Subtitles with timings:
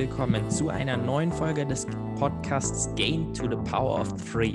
[0.00, 1.86] willkommen zu einer neuen Folge des
[2.18, 4.54] Podcasts Gain to the Power of Three.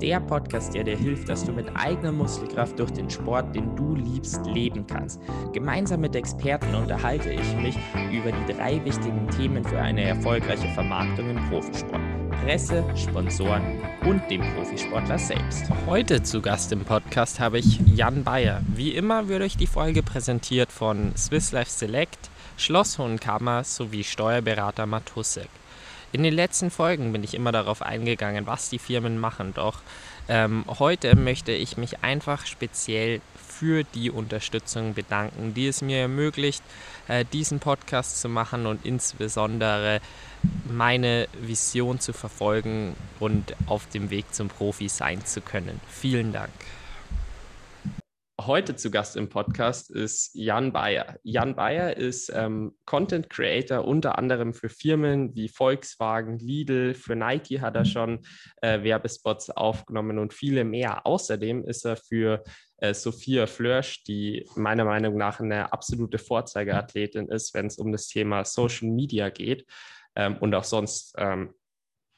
[0.00, 3.96] Der Podcast, der dir hilft, dass du mit eigener Muskelkraft durch den Sport, den du
[3.96, 5.20] liebst, leben kannst.
[5.52, 7.76] Gemeinsam mit Experten unterhalte ich mich
[8.12, 12.00] über die drei wichtigen Themen für eine erfolgreiche Vermarktung im Profisport.
[12.44, 15.64] Presse, Sponsoren und dem Profisportler selbst.
[15.86, 18.62] Heute zu Gast im Podcast habe ich Jan Bayer.
[18.72, 25.48] Wie immer wird euch die Folge präsentiert von Swiss Life Select, Schlosshohenkammer sowie Steuerberater Matussek.
[26.12, 29.80] In den letzten Folgen bin ich immer darauf eingegangen, was die Firmen machen, doch
[30.28, 36.62] ähm, heute möchte ich mich einfach speziell für die Unterstützung bedanken, die es mir ermöglicht,
[37.08, 40.00] äh, diesen Podcast zu machen und insbesondere
[40.68, 45.80] meine Vision zu verfolgen und auf dem Weg zum Profi sein zu können.
[45.88, 46.52] Vielen Dank.
[48.38, 51.18] Heute zu Gast im Podcast ist Jan Bayer.
[51.22, 57.62] Jan Bayer ist ähm, Content Creator unter anderem für Firmen wie Volkswagen, Lidl, für Nike
[57.62, 58.20] hat er schon
[58.60, 61.06] äh, Werbespots aufgenommen und viele mehr.
[61.06, 62.44] Außerdem ist er für
[62.76, 68.06] äh, Sophia Flörsch, die meiner Meinung nach eine absolute Vorzeigeathletin ist, wenn es um das
[68.06, 69.64] Thema Social Media geht
[70.14, 71.54] ähm, und auch sonst ähm,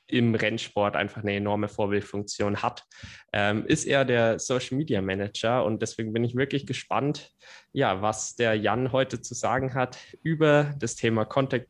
[0.08, 2.84] im Rennsport einfach eine enorme Vorbildfunktion hat,
[3.32, 7.30] ähm, ist er der Social Media Manager und deswegen bin ich wirklich gespannt,
[7.72, 11.66] ja, was der Jan heute zu sagen hat über das Thema Content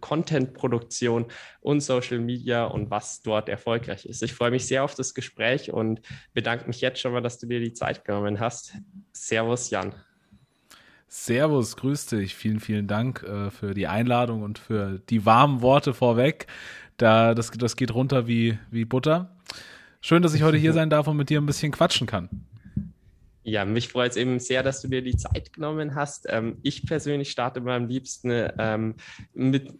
[0.00, 1.26] Content-Produktion
[1.60, 4.22] und Social Media und was dort erfolgreich ist.
[4.22, 6.00] Ich freue mich sehr auf das Gespräch und
[6.34, 8.74] bedanke mich jetzt schon mal, dass du dir die Zeit genommen hast.
[9.12, 9.92] Servus, Jan.
[11.14, 12.34] Servus, grüß dich.
[12.34, 16.46] Vielen, vielen Dank äh, für die Einladung und für die warmen Worte vorweg.
[16.96, 19.30] Da, das, das geht runter wie, wie Butter.
[20.00, 22.30] Schön, dass ich heute hier sein darf und mit dir ein bisschen quatschen kann.
[23.42, 26.24] Ja, mich freut es eben sehr, dass du dir die Zeit genommen hast.
[26.30, 28.94] Ähm, ich persönlich starte immer am liebsten ähm,
[29.34, 29.70] mit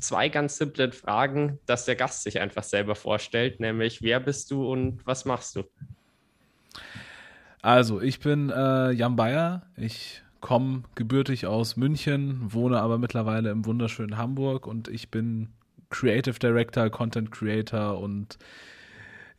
[0.00, 4.66] zwei ganz simplen Fragen, dass der Gast sich einfach selber vorstellt, nämlich wer bist du
[4.72, 5.64] und was machst du?
[7.60, 9.66] Also, ich bin äh, Jan Bayer.
[9.76, 15.48] Ich komme gebürtig aus München, wohne aber mittlerweile im wunderschönen Hamburg und ich bin
[15.88, 18.38] Creative Director, Content Creator und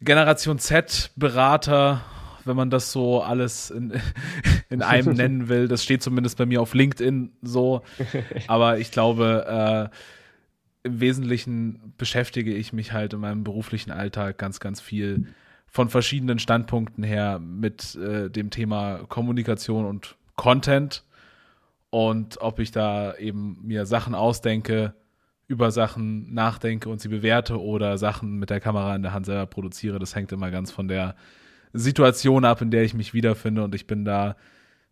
[0.02, 2.02] Generation Z Berater,
[2.46, 3.94] wenn man das so alles in,
[4.70, 5.68] in einem nennen will.
[5.68, 7.84] Das steht zumindest bei mir auf LinkedIn so.
[8.48, 14.60] Aber ich glaube, äh, im Wesentlichen beschäftige ich mich halt in meinem beruflichen Alltag ganz,
[14.60, 15.28] ganz viel
[15.68, 21.06] von verschiedenen Standpunkten her mit äh, dem Thema Kommunikation und Content
[21.90, 24.94] und ob ich da eben mir Sachen ausdenke,
[25.48, 29.46] über Sachen nachdenke und sie bewerte oder Sachen mit der Kamera in der Hand selber
[29.46, 30.00] produziere.
[30.00, 31.16] Das hängt immer ganz von der
[31.72, 34.36] Situation ab, in der ich mich wiederfinde und ich bin da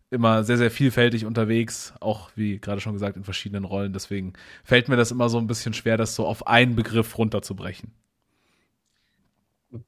[0.08, 3.92] immer sehr, sehr vielfältig unterwegs, auch wie gerade schon gesagt in verschiedenen Rollen.
[3.92, 4.32] Deswegen
[4.64, 7.92] fällt mir das immer so ein bisschen schwer, das so auf einen Begriff runterzubrechen.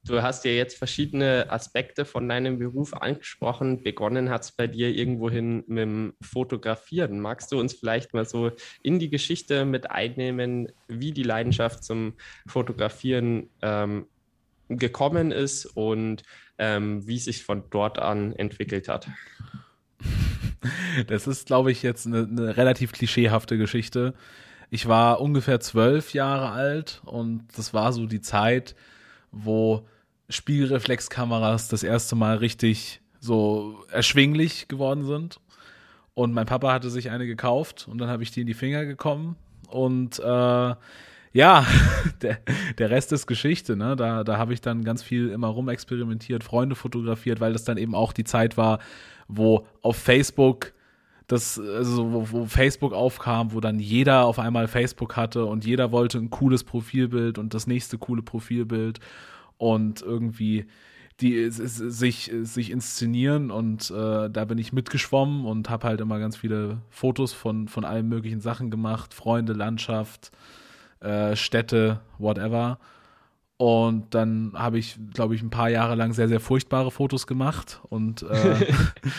[0.02, 3.82] Du hast ja jetzt verschiedene Aspekte von deinem Beruf angesprochen.
[3.82, 7.20] Begonnen hat es bei dir irgendwohin mit dem Fotografieren.
[7.20, 8.50] Magst du uns vielleicht mal so
[8.82, 12.14] in die Geschichte mit einnehmen, wie die Leidenschaft zum
[12.46, 14.06] Fotografieren ähm,
[14.68, 16.22] gekommen ist und
[16.56, 19.08] ähm, wie sich von dort an entwickelt hat?
[21.08, 24.14] Das ist, glaube ich, jetzt eine, eine relativ klischeehafte Geschichte.
[24.70, 28.74] Ich war ungefähr zwölf Jahre alt und das war so die Zeit,
[29.34, 29.86] wo
[30.28, 35.40] Spiegelreflexkameras das erste Mal richtig so erschwinglich geworden sind.
[36.14, 38.84] Und mein Papa hatte sich eine gekauft und dann habe ich die in die Finger
[38.84, 39.36] gekommen.
[39.68, 40.74] Und äh,
[41.32, 41.66] ja,
[42.22, 42.38] der,
[42.78, 43.76] der Rest ist Geschichte.
[43.76, 43.96] Ne?
[43.96, 47.94] Da, da habe ich dann ganz viel immer rumexperimentiert, Freunde fotografiert, weil das dann eben
[47.94, 48.78] auch die Zeit war,
[49.26, 50.72] wo auf Facebook
[51.26, 55.90] das, also wo, wo, Facebook aufkam, wo dann jeder auf einmal Facebook hatte und jeder
[55.90, 59.00] wollte ein cooles Profilbild und das nächste coole Profilbild
[59.56, 60.66] und irgendwie
[61.20, 66.36] die sich, sich inszenieren und äh, da bin ich mitgeschwommen und habe halt immer ganz
[66.36, 70.32] viele Fotos von, von allen möglichen Sachen gemacht, Freunde, Landschaft,
[71.00, 72.78] äh, Städte, whatever.
[73.56, 77.80] Und dann habe ich, glaube ich, ein paar Jahre lang sehr, sehr furchtbare Fotos gemacht
[77.88, 78.66] und äh,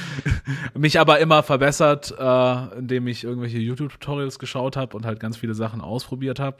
[0.77, 5.53] mich aber immer verbessert, äh, indem ich irgendwelche YouTube-Tutorials geschaut habe und halt ganz viele
[5.53, 6.57] Sachen ausprobiert habe.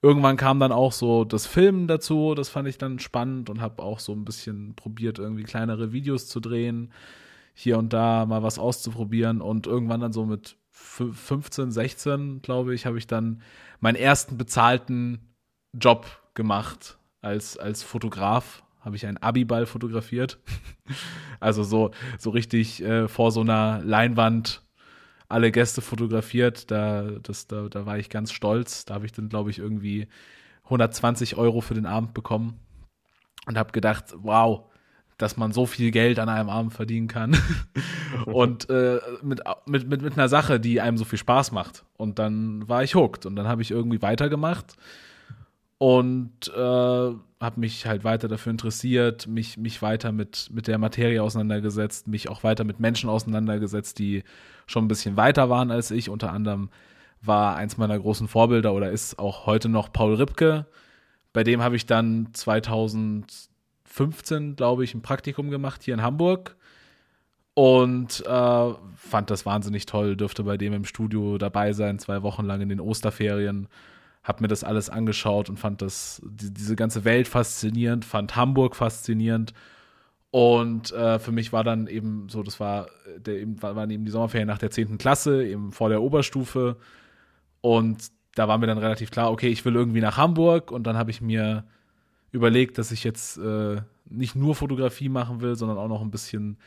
[0.00, 3.82] Irgendwann kam dann auch so das Filmen dazu, das fand ich dann spannend und habe
[3.82, 6.90] auch so ein bisschen probiert, irgendwie kleinere Videos zu drehen,
[7.52, 12.86] hier und da mal was auszuprobieren und irgendwann dann so mit 15, 16, glaube ich,
[12.86, 13.42] habe ich dann
[13.80, 15.34] meinen ersten bezahlten
[15.74, 20.38] Job gemacht als, als Fotograf habe ich einen Abiball fotografiert.
[21.40, 24.62] also so, so richtig äh, vor so einer Leinwand
[25.28, 26.70] alle Gäste fotografiert.
[26.70, 28.84] Da, das, da, da war ich ganz stolz.
[28.84, 30.08] Da habe ich dann, glaube ich, irgendwie
[30.64, 32.58] 120 Euro für den Abend bekommen
[33.46, 34.70] und habe gedacht, wow,
[35.18, 37.36] dass man so viel Geld an einem Abend verdienen kann
[38.26, 41.84] und äh, mit, mit, mit, mit einer Sache, die einem so viel Spaß macht.
[41.98, 44.76] Und dann war ich hooked und dann habe ich irgendwie weitergemacht
[45.80, 51.22] und äh, habe mich halt weiter dafür interessiert, mich, mich weiter mit, mit der Materie
[51.22, 54.22] auseinandergesetzt, mich auch weiter mit Menschen auseinandergesetzt, die
[54.66, 56.10] schon ein bisschen weiter waren als ich.
[56.10, 56.68] Unter anderem
[57.22, 60.66] war eins meiner großen Vorbilder oder ist auch heute noch Paul Ripke.
[61.32, 66.56] Bei dem habe ich dann 2015, glaube ich, ein Praktikum gemacht hier in Hamburg
[67.54, 70.14] und äh, fand das wahnsinnig toll.
[70.14, 73.66] Dürfte bei dem im Studio dabei sein, zwei Wochen lang in den Osterferien.
[74.22, 78.76] Hab mir das alles angeschaut und fand das, die, diese ganze Welt faszinierend, fand Hamburg
[78.76, 79.54] faszinierend
[80.30, 82.88] und äh, für mich war dann eben so, das war,
[83.18, 84.96] der, eben, waren eben die Sommerferien nach der 10.
[84.98, 86.76] Klasse, eben vor der Oberstufe.
[87.60, 90.70] Und da war mir dann relativ klar, okay, ich will irgendwie nach Hamburg.
[90.70, 91.64] Und dann habe ich mir
[92.30, 96.58] überlegt, dass ich jetzt äh, nicht nur Fotografie machen will, sondern auch noch ein bisschen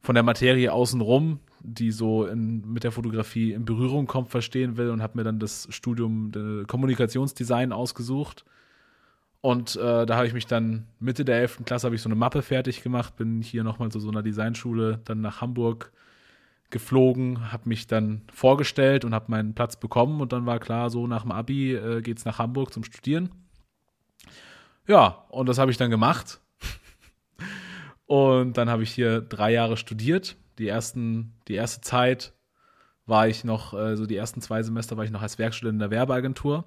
[0.00, 4.90] von der Materie außenrum, die so in, mit der Fotografie in Berührung kommt, verstehen will
[4.90, 6.32] und habe mir dann das Studium
[6.66, 8.44] Kommunikationsdesign ausgesucht
[9.46, 11.66] und äh, da habe ich mich dann Mitte der 11.
[11.66, 15.00] Klasse habe ich so eine Mappe fertig gemacht, bin hier nochmal zu so einer Designschule
[15.04, 15.92] dann nach Hamburg
[16.70, 21.06] geflogen, habe mich dann vorgestellt und habe meinen Platz bekommen und dann war klar, so
[21.06, 23.30] nach dem Abi äh, es nach Hamburg zum Studieren.
[24.88, 26.40] Ja, und das habe ich dann gemacht.
[28.06, 30.36] und dann habe ich hier drei Jahre studiert.
[30.58, 32.32] Die ersten, die erste Zeit
[33.06, 35.78] war ich noch, äh, so die ersten zwei Semester war ich noch als Werkstudent in
[35.78, 36.64] der Werbeagentur.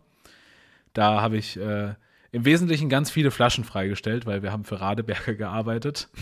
[0.94, 1.94] Da habe ich äh,
[2.32, 6.10] im Wesentlichen ganz viele Flaschen freigestellt, weil wir haben für Radeberger gearbeitet.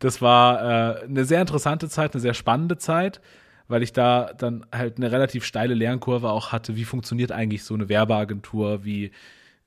[0.00, 3.20] Das war äh, eine sehr interessante Zeit, eine sehr spannende Zeit,
[3.66, 6.76] weil ich da dann halt eine relativ steile Lernkurve auch hatte.
[6.76, 8.84] Wie funktioniert eigentlich so eine Werbeagentur?
[8.84, 9.10] Wie,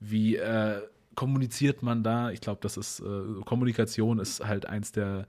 [0.00, 0.80] wie äh,
[1.16, 2.30] kommuniziert man da?
[2.30, 5.26] Ich glaube, das ist äh, Kommunikation ist halt eins der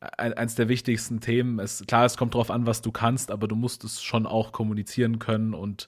[0.00, 1.58] eins der wichtigsten Themen.
[1.58, 4.52] Es, klar, es kommt darauf an, was du kannst, aber du musst es schon auch
[4.52, 5.86] kommunizieren können und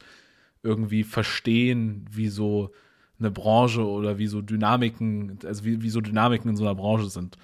[0.62, 2.72] irgendwie verstehen, wie so
[3.18, 7.10] eine Branche oder wie so Dynamiken, also wie, wie so Dynamiken in so einer Branche
[7.10, 7.36] sind.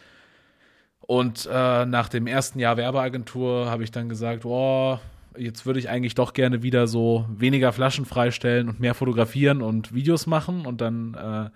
[1.00, 4.98] Und äh, nach dem ersten Jahr Werbeagentur habe ich dann gesagt, oh,
[5.36, 9.92] jetzt würde ich eigentlich doch gerne wieder so weniger Flaschen freistellen und mehr fotografieren und
[9.92, 10.64] Videos machen.
[10.64, 11.50] Und dann äh,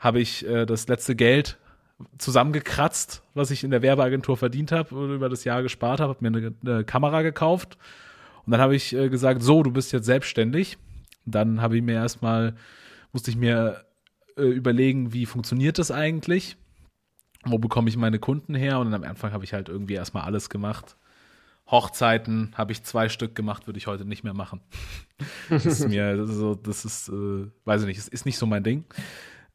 [0.00, 1.58] habe ich äh, das letzte Geld
[2.18, 6.36] zusammengekratzt, was ich in der Werbeagentur verdient habe über das Jahr gespart habe, habe mir
[6.36, 7.76] eine, eine, Kamera gekauft.
[8.46, 10.78] Und dann habe ich äh, gesagt, so, du bist jetzt selbstständig.
[11.26, 12.54] Dann habe ich mir erstmal
[13.12, 13.84] musste ich mir
[14.36, 16.56] äh, überlegen, wie funktioniert das eigentlich?
[17.44, 18.78] Wo bekomme ich meine Kunden her?
[18.78, 20.96] Und am Anfang habe ich halt irgendwie erstmal alles gemacht.
[21.70, 24.60] Hochzeiten habe ich zwei Stück gemacht, würde ich heute nicht mehr machen.
[25.50, 28.64] das ist mir so, das ist, äh, weiß ich nicht, es ist nicht so mein
[28.64, 28.84] Ding.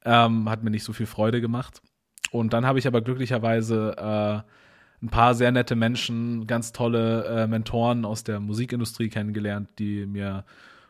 [0.04, 1.82] Ähm, hat mir nicht so viel Freude gemacht.
[2.40, 7.48] Und dann habe ich aber glücklicherweise äh, ein paar sehr nette Menschen, ganz tolle äh,
[7.48, 10.44] Mentoren aus der Musikindustrie kennengelernt, die mir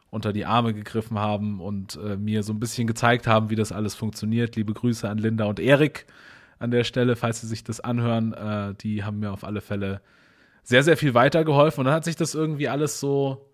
[0.09, 3.71] unter die Arme gegriffen haben und äh, mir so ein bisschen gezeigt haben, wie das
[3.71, 4.55] alles funktioniert.
[4.55, 6.05] Liebe Grüße an Linda und Erik
[6.57, 8.33] an der Stelle, falls sie sich das anhören.
[8.33, 10.01] Äh, die haben mir auf alle Fälle
[10.63, 11.81] sehr, sehr viel weitergeholfen.
[11.81, 13.45] Und dann hat sich das irgendwie alles so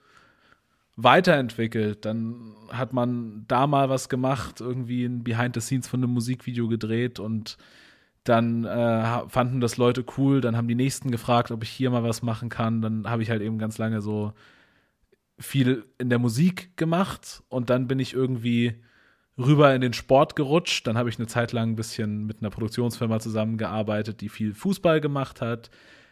[0.97, 2.05] weiterentwickelt.
[2.05, 6.67] Dann hat man da mal was gemacht, irgendwie ein Behind the Scenes von einem Musikvideo
[6.67, 7.57] gedreht und
[8.23, 10.41] dann äh, fanden das Leute cool.
[10.41, 12.81] Dann haben die Nächsten gefragt, ob ich hier mal was machen kann.
[12.81, 14.33] Dann habe ich halt eben ganz lange so
[15.39, 18.75] viel in der Musik gemacht und dann bin ich irgendwie
[19.37, 20.85] rüber in den Sport gerutscht.
[20.85, 25.01] Dann habe ich eine Zeit lang ein bisschen mit einer Produktionsfirma zusammengearbeitet, die viel Fußball
[25.01, 25.71] gemacht hat.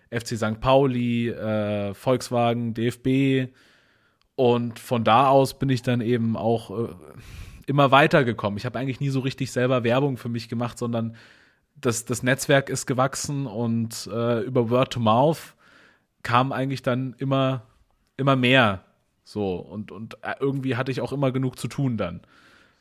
[0.10, 0.60] FC St.
[0.60, 3.54] Pauli, äh, Volkswagen, DFB.
[4.36, 6.94] Und von da aus bin ich dann eben auch äh,
[7.68, 8.58] immer weitergekommen.
[8.58, 11.16] Ich habe eigentlich nie so richtig selber Werbung für mich gemacht, sondern
[11.82, 15.56] das, das Netzwerk ist gewachsen und äh, über Word to Mouth
[16.24, 17.64] kam eigentlich dann immer,
[18.18, 18.84] immer mehr
[19.30, 22.22] so, und, und äh, irgendwie hatte ich auch immer genug zu tun dann.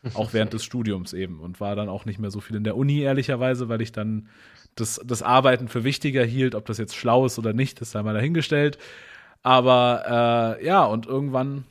[0.14, 1.40] Auch während des Studiums eben.
[1.40, 4.28] Und war dann auch nicht mehr so viel in der Uni, ehrlicherweise, weil ich dann
[4.76, 6.54] das, das Arbeiten für wichtiger hielt.
[6.54, 8.78] Ob das jetzt schlau ist oder nicht, ist da mal dahingestellt.
[9.42, 11.64] Aber äh, ja, und irgendwann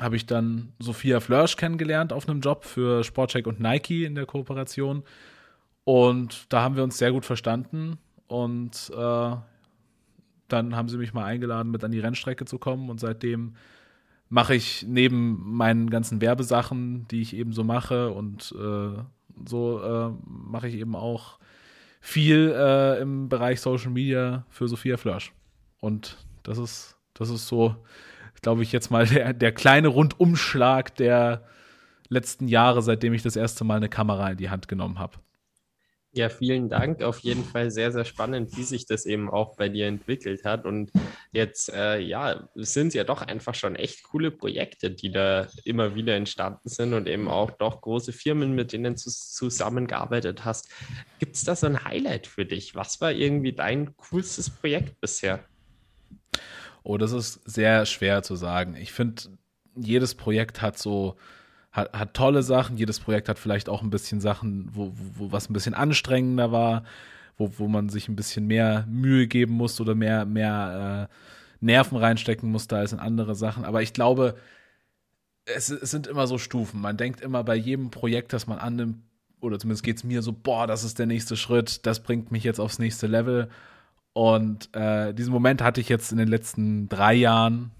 [0.00, 4.24] habe ich dann Sophia Flörsch kennengelernt auf einem Job für Sportcheck und Nike in der
[4.24, 5.02] Kooperation.
[5.86, 7.96] Und da haben wir uns sehr gut verstanden.
[8.26, 9.36] Und äh,
[10.48, 13.54] dann haben sie mich mal eingeladen, mit an die Rennstrecke zu kommen und seitdem
[14.28, 18.98] mache ich neben meinen ganzen Werbesachen, die ich eben so mache und äh,
[19.46, 21.38] so äh, mache ich eben auch
[22.00, 25.32] viel äh, im Bereich Social Media für Sophia Flörsch.
[25.80, 27.76] Und das ist Das ist so,
[28.42, 31.44] glaube ich, jetzt mal der, der kleine Rundumschlag der
[32.08, 35.18] letzten Jahre, seitdem ich das erste Mal eine Kamera in die Hand genommen habe.
[36.16, 37.02] Ja, vielen Dank.
[37.02, 40.64] Auf jeden Fall sehr, sehr spannend, wie sich das eben auch bei dir entwickelt hat.
[40.64, 40.90] Und
[41.30, 45.94] jetzt, äh, ja, sind es ja doch einfach schon echt coole Projekte, die da immer
[45.94, 50.70] wieder entstanden sind und eben auch doch große Firmen, mit denen du zusammengearbeitet hast.
[51.18, 52.74] Gibt es da so ein Highlight für dich?
[52.74, 55.44] Was war irgendwie dein coolstes Projekt bisher?
[56.82, 58.74] Oh, das ist sehr schwer zu sagen.
[58.74, 59.22] Ich finde,
[59.74, 61.18] jedes Projekt hat so
[61.76, 62.78] hat, hat tolle Sachen.
[62.78, 66.50] Jedes Projekt hat vielleicht auch ein bisschen Sachen, wo, wo, wo was ein bisschen anstrengender
[66.50, 66.84] war,
[67.36, 71.14] wo, wo man sich ein bisschen mehr Mühe geben musste oder mehr, mehr äh,
[71.64, 73.64] Nerven reinstecken musste als in andere Sachen.
[73.64, 74.36] Aber ich glaube,
[75.44, 76.80] es, es sind immer so Stufen.
[76.80, 78.96] Man denkt immer bei jedem Projekt, das man annimmt,
[79.40, 82.42] oder zumindest geht es mir so, boah, das ist der nächste Schritt, das bringt mich
[82.42, 83.48] jetzt aufs nächste Level.
[84.14, 87.70] Und äh, diesen Moment hatte ich jetzt in den letzten drei Jahren,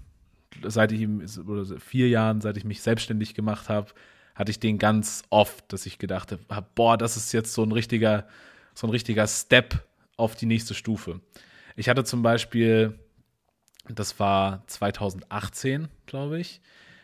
[0.63, 1.07] seit ich
[1.39, 3.91] oder vier Jahren, seit ich mich selbstständig gemacht habe,
[4.35, 7.71] hatte ich den ganz oft, dass ich gedacht habe, boah, das ist jetzt so ein
[7.71, 8.27] richtiger,
[8.73, 9.83] so ein richtiger Step
[10.15, 11.21] auf die nächste Stufe.
[11.75, 12.99] Ich hatte zum Beispiel,
[13.89, 16.61] das war 2018, glaube ich,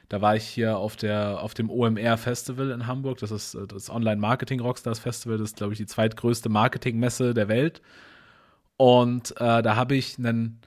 [0.10, 3.18] da war ich hier auf, der, auf dem OMR Festival in Hamburg.
[3.18, 5.40] Das ist das Online Marketing Rockstars Festival.
[5.40, 7.82] Das ist, glaube ich, die zweitgrößte Marketingmesse der Welt.
[8.78, 10.62] Und äh, da habe ich einen,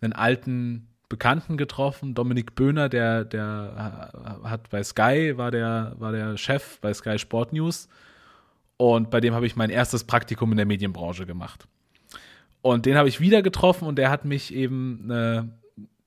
[0.00, 6.10] einen alten Bekannten getroffen, Dominik Böhner, der, der äh, hat bei Sky, war der, war
[6.10, 7.86] der Chef bei Sky Sport News.
[8.78, 11.68] Und bei dem habe ich mein erstes Praktikum in der Medienbranche gemacht.
[12.62, 15.42] Und den habe ich wieder getroffen und der hat mich eben äh,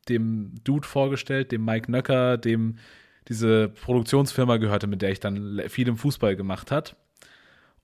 [0.09, 2.77] dem Dude vorgestellt, dem Mike Nöcker, dem
[3.27, 6.95] diese Produktionsfirma gehörte, mit der ich dann viel im Fußball gemacht hat.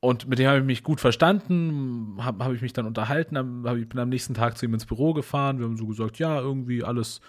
[0.01, 3.45] Und mit dem habe ich mich gut verstanden, habe hab ich mich dann unterhalten, hab,
[3.45, 5.59] bin am nächsten Tag zu ihm ins Büro gefahren.
[5.59, 7.21] Wir haben so gesagt, ja, irgendwie alles,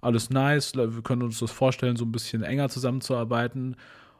[0.00, 3.76] alles nice, wir können uns das vorstellen, so ein bisschen enger zusammenzuarbeiten.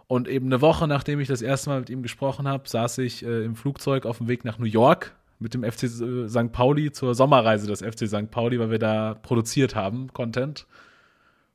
[0.09, 3.25] Und eben eine Woche, nachdem ich das erste Mal mit ihm gesprochen habe, saß ich
[3.25, 6.51] äh, im Flugzeug auf dem Weg nach New York mit dem FC äh, St.
[6.51, 8.29] Pauli zur Sommerreise des FC St.
[8.33, 10.67] Pauli, weil wir da produziert haben, Content.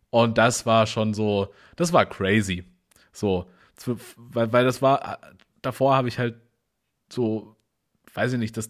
[0.09, 2.63] Und das war schon so, das war crazy.
[3.11, 3.45] So,
[4.15, 5.19] weil, weil das war,
[5.61, 6.35] davor habe ich halt
[7.09, 7.55] so,
[8.13, 8.69] weiß ich nicht, das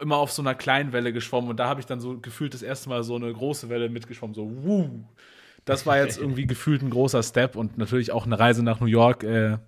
[0.00, 2.62] immer auf so einer kleinen Welle geschwommen und da habe ich dann so gefühlt das
[2.62, 5.04] erste Mal so eine große Welle mitgeschwommen, so wuh.
[5.64, 8.86] Das war jetzt irgendwie gefühlt ein großer Step und natürlich auch eine Reise nach New
[8.86, 9.58] York äh,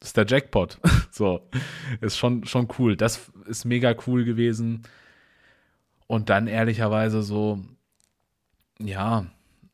[0.00, 0.78] ist der Jackpot.
[1.10, 1.48] so,
[2.00, 2.96] ist schon, schon cool.
[2.96, 4.82] Das ist mega cool gewesen.
[6.06, 7.60] Und dann ehrlicherweise so,
[8.78, 9.26] ja,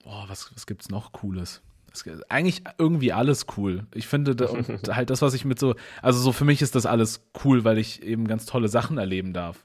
[0.04, 1.62] boah, was, was gibt's noch Cooles?
[2.28, 3.86] Eigentlich irgendwie alles cool.
[3.94, 4.46] Ich finde da,
[4.94, 7.78] halt das, was ich mit so, also so für mich ist das alles cool, weil
[7.78, 9.64] ich eben ganz tolle Sachen erleben darf.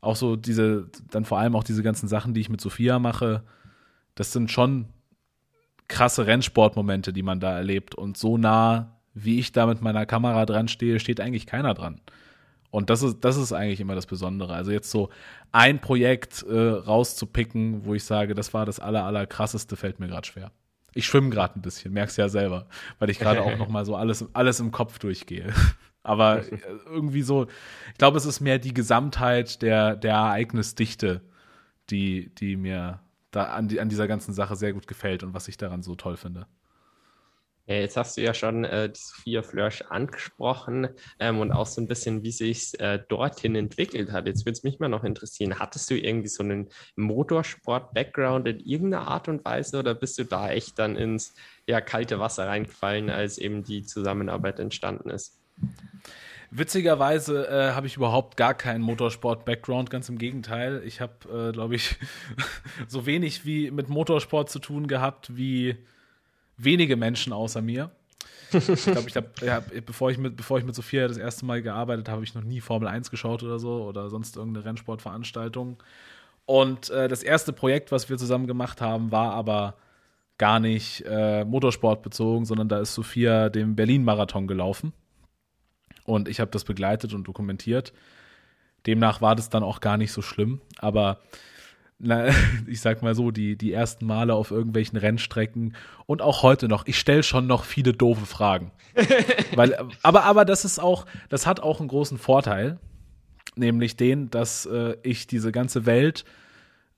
[0.00, 3.42] Auch so diese, dann vor allem auch diese ganzen Sachen, die ich mit Sophia mache,
[4.14, 4.86] das sind schon
[5.88, 7.94] krasse Rennsportmomente, die man da erlebt.
[7.94, 12.00] Und so nah, wie ich da mit meiner Kamera dran stehe, steht eigentlich keiner dran.
[12.70, 14.52] Und das ist, das ist eigentlich immer das Besondere.
[14.52, 15.08] Also jetzt so
[15.52, 20.08] ein Projekt äh, rauszupicken, wo ich sage, das war das aller, aller krasseste, fällt mir
[20.08, 20.52] gerade schwer.
[20.94, 22.66] Ich schwimme gerade ein bisschen, merkst ja selber,
[22.98, 25.52] weil ich gerade auch noch mal so alles, alles im Kopf durchgehe.
[26.02, 26.42] Aber
[26.86, 27.46] irgendwie so,
[27.92, 31.20] ich glaube, es ist mehr die Gesamtheit der, der Ereignisdichte,
[31.90, 35.48] die, die mir da an, die, an dieser ganzen Sache sehr gut gefällt und was
[35.48, 36.46] ich daran so toll finde.
[37.68, 40.88] Ja, jetzt hast du ja schon äh, die Sophia Flörsch angesprochen
[41.20, 44.26] ähm, und auch so ein bisschen, wie sich äh, dorthin entwickelt hat.
[44.26, 49.06] Jetzt würde es mich mal noch interessieren, hattest du irgendwie so einen Motorsport-Background in irgendeiner
[49.08, 51.34] Art und Weise oder bist du da echt dann ins
[51.66, 55.38] ja, kalte Wasser reingefallen, als eben die Zusammenarbeit entstanden ist?
[56.50, 60.80] Witzigerweise äh, habe ich überhaupt gar keinen Motorsport-Background, ganz im Gegenteil.
[60.86, 61.96] Ich habe, äh, glaube ich,
[62.88, 65.76] so wenig wie mit Motorsport zu tun gehabt wie
[66.58, 67.90] wenige Menschen außer mir.
[68.52, 71.62] Ich glaube, ich habe, ja, bevor, ich mit, bevor ich mit Sophia das erste Mal
[71.62, 75.82] gearbeitet habe, habe ich noch nie Formel 1 geschaut oder so oder sonst irgendeine Rennsportveranstaltung.
[76.46, 79.74] Und äh, das erste Projekt, was wir zusammen gemacht haben, war aber
[80.38, 84.92] gar nicht äh, Motorsport bezogen, sondern da ist Sophia dem Berlin-Marathon gelaufen.
[86.04, 87.92] Und ich habe das begleitet und dokumentiert.
[88.86, 90.62] Demnach war das dann auch gar nicht so schlimm.
[90.78, 91.20] Aber
[91.98, 92.28] na,
[92.66, 95.74] ich sag mal so, die, die ersten Male auf irgendwelchen Rennstrecken
[96.06, 98.72] und auch heute noch, ich stelle schon noch viele doofe Fragen.
[99.54, 102.78] Weil, aber, aber das ist auch, das hat auch einen großen Vorteil,
[103.56, 106.24] nämlich den, dass äh, ich diese ganze Welt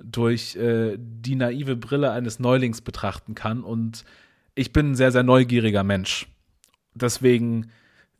[0.02, 4.04] durch äh, die naive Brille eines Neulings betrachten kann und
[4.54, 6.26] ich bin ein sehr, sehr neugieriger Mensch.
[6.94, 7.70] Deswegen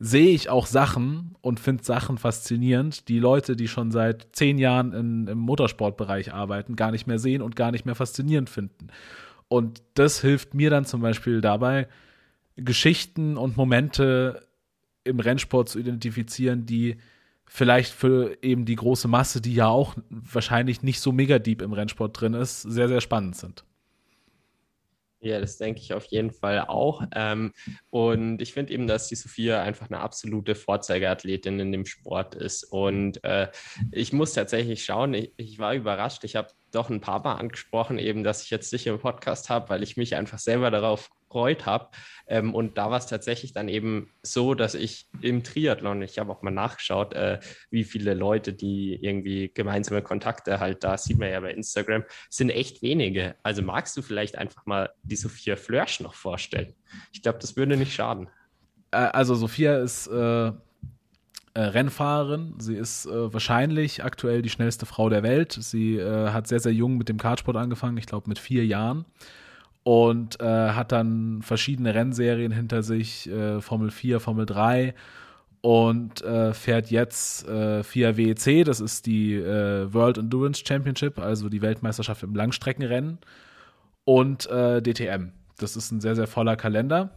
[0.03, 4.93] sehe ich auch Sachen und finde Sachen faszinierend, die Leute, die schon seit zehn Jahren
[4.93, 8.87] in, im Motorsportbereich arbeiten, gar nicht mehr sehen und gar nicht mehr faszinierend finden.
[9.47, 11.87] Und das hilft mir dann zum Beispiel dabei,
[12.55, 14.47] Geschichten und Momente
[15.03, 16.97] im Rennsport zu identifizieren, die
[17.45, 21.73] vielleicht für eben die große Masse, die ja auch wahrscheinlich nicht so mega deep im
[21.73, 23.65] Rennsport drin ist, sehr, sehr spannend sind.
[25.23, 27.03] Ja, das denke ich auf jeden Fall auch.
[27.13, 27.53] Ähm,
[27.91, 32.63] und ich finde eben, dass die Sophia einfach eine absolute Vorzeigeathletin in dem Sport ist.
[32.63, 33.49] Und äh,
[33.91, 36.23] ich muss tatsächlich schauen, ich, ich war überrascht.
[36.23, 39.69] Ich habe doch ein paar Mal angesprochen, eben, dass ich jetzt dich im Podcast habe,
[39.69, 41.89] weil ich mich einfach selber darauf gefreut habe.
[42.27, 46.31] Ähm, und da war es tatsächlich dann eben so, dass ich im Triathlon, ich habe
[46.31, 51.29] auch mal nachgeschaut, äh, wie viele Leute, die irgendwie gemeinsame Kontakte halt da, sieht man
[51.29, 53.35] ja bei Instagram, sind echt wenige.
[53.43, 56.73] Also magst du vielleicht einfach mal die Sophia Flörsch noch vorstellen?
[57.13, 58.29] Ich glaube, das würde nicht schaden.
[58.91, 60.51] Äh, also Sophia ist äh,
[61.53, 62.55] äh, Rennfahrerin.
[62.59, 65.57] Sie ist äh, wahrscheinlich aktuell die schnellste Frau der Welt.
[65.59, 69.05] Sie äh, hat sehr, sehr jung mit dem Kartsport angefangen, ich glaube mit vier Jahren.
[69.83, 74.93] Und äh, hat dann verschiedene Rennserien hinter sich, äh, Formel 4, Formel 3
[75.61, 82.23] und äh, fährt jetzt FIA WEC, das ist die World Endurance Championship, also die Weltmeisterschaft
[82.23, 83.19] im Langstreckenrennen
[84.03, 85.33] und DTM.
[85.59, 87.11] Das ist ein sehr, sehr voller Kalender.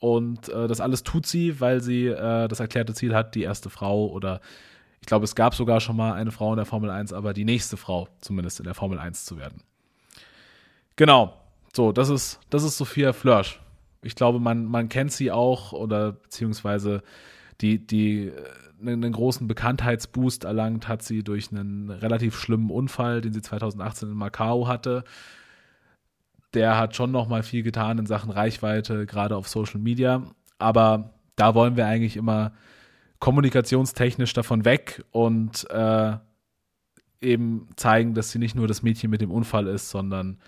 [0.00, 3.70] Und äh, das alles tut sie, weil sie äh, das erklärte Ziel hat, die erste
[3.70, 4.40] Frau oder
[5.00, 7.44] ich glaube, es gab sogar schon mal eine Frau in der Formel 1, aber die
[7.44, 9.62] nächste Frau zumindest in der Formel 1 zu werden.
[10.96, 11.34] Genau.
[11.78, 13.60] So, das ist, das ist Sophia Flörsch.
[14.02, 17.04] Ich glaube, man, man kennt sie auch oder beziehungsweise
[17.60, 18.32] die, die
[18.80, 24.08] einen äh, großen Bekanntheitsboost erlangt hat sie durch einen relativ schlimmen Unfall, den sie 2018
[24.08, 25.04] in Macau hatte
[26.52, 30.22] der hat schon noch mal viel getan in Sachen Reichweite, gerade auf Social Media.
[30.58, 32.54] Aber da wollen wir eigentlich immer
[33.20, 36.16] kommunikationstechnisch davon weg und äh,
[37.20, 40.38] eben zeigen, dass sie nicht nur das Mädchen mit dem Unfall ist, sondern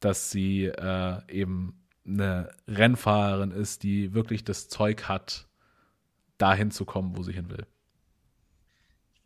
[0.00, 5.48] dass sie äh, eben eine Rennfahrerin ist, die wirklich das Zeug hat,
[6.38, 7.66] dahin zu kommen, wo sie hin will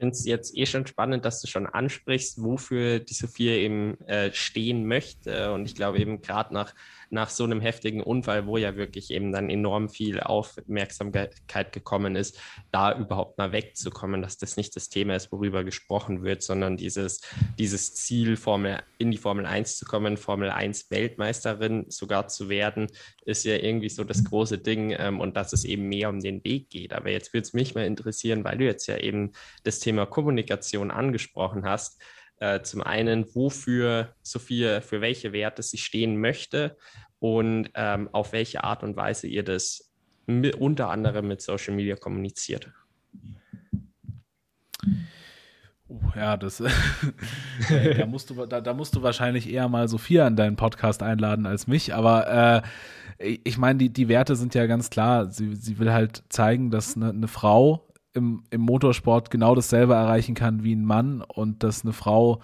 [0.04, 4.32] finde es jetzt eh schon spannend, dass du schon ansprichst, wofür die Sophia eben äh,
[4.32, 5.52] stehen möchte.
[5.52, 6.74] Und ich glaube eben gerade nach
[7.10, 12.38] nach so einem heftigen Unfall, wo ja wirklich eben dann enorm viel Aufmerksamkeit gekommen ist,
[12.70, 17.20] da überhaupt mal wegzukommen, dass das nicht das Thema ist, worüber gesprochen wird, sondern dieses,
[17.58, 22.88] dieses Ziel, Formel, in die Formel 1 zu kommen, Formel 1 Weltmeisterin sogar zu werden,
[23.24, 26.44] ist ja irgendwie so das große Ding ähm, und dass es eben mehr um den
[26.44, 26.92] Weg geht.
[26.92, 30.90] Aber jetzt würde es mich mal interessieren, weil du jetzt ja eben das Thema Kommunikation
[30.90, 32.00] angesprochen hast.
[32.44, 36.76] Äh, zum einen, wofür Sophia, für welche Werte sie stehen möchte
[37.18, 39.90] und ähm, auf welche Art und Weise ihr das
[40.26, 42.70] mit, unter anderem mit Social Media kommuniziert.
[45.88, 46.58] Uh, ja, das
[47.70, 51.46] da, musst du, da, da, musst du wahrscheinlich eher mal Sophia in deinen Podcast einladen
[51.46, 51.94] als mich.
[51.94, 52.62] Aber
[53.18, 55.30] äh, ich meine, die, die Werte sind ja ganz klar.
[55.30, 60.34] Sie, sie will halt zeigen, dass eine, eine Frau im, im Motorsport genau dasselbe erreichen
[60.34, 62.40] kann wie ein Mann und dass eine Frau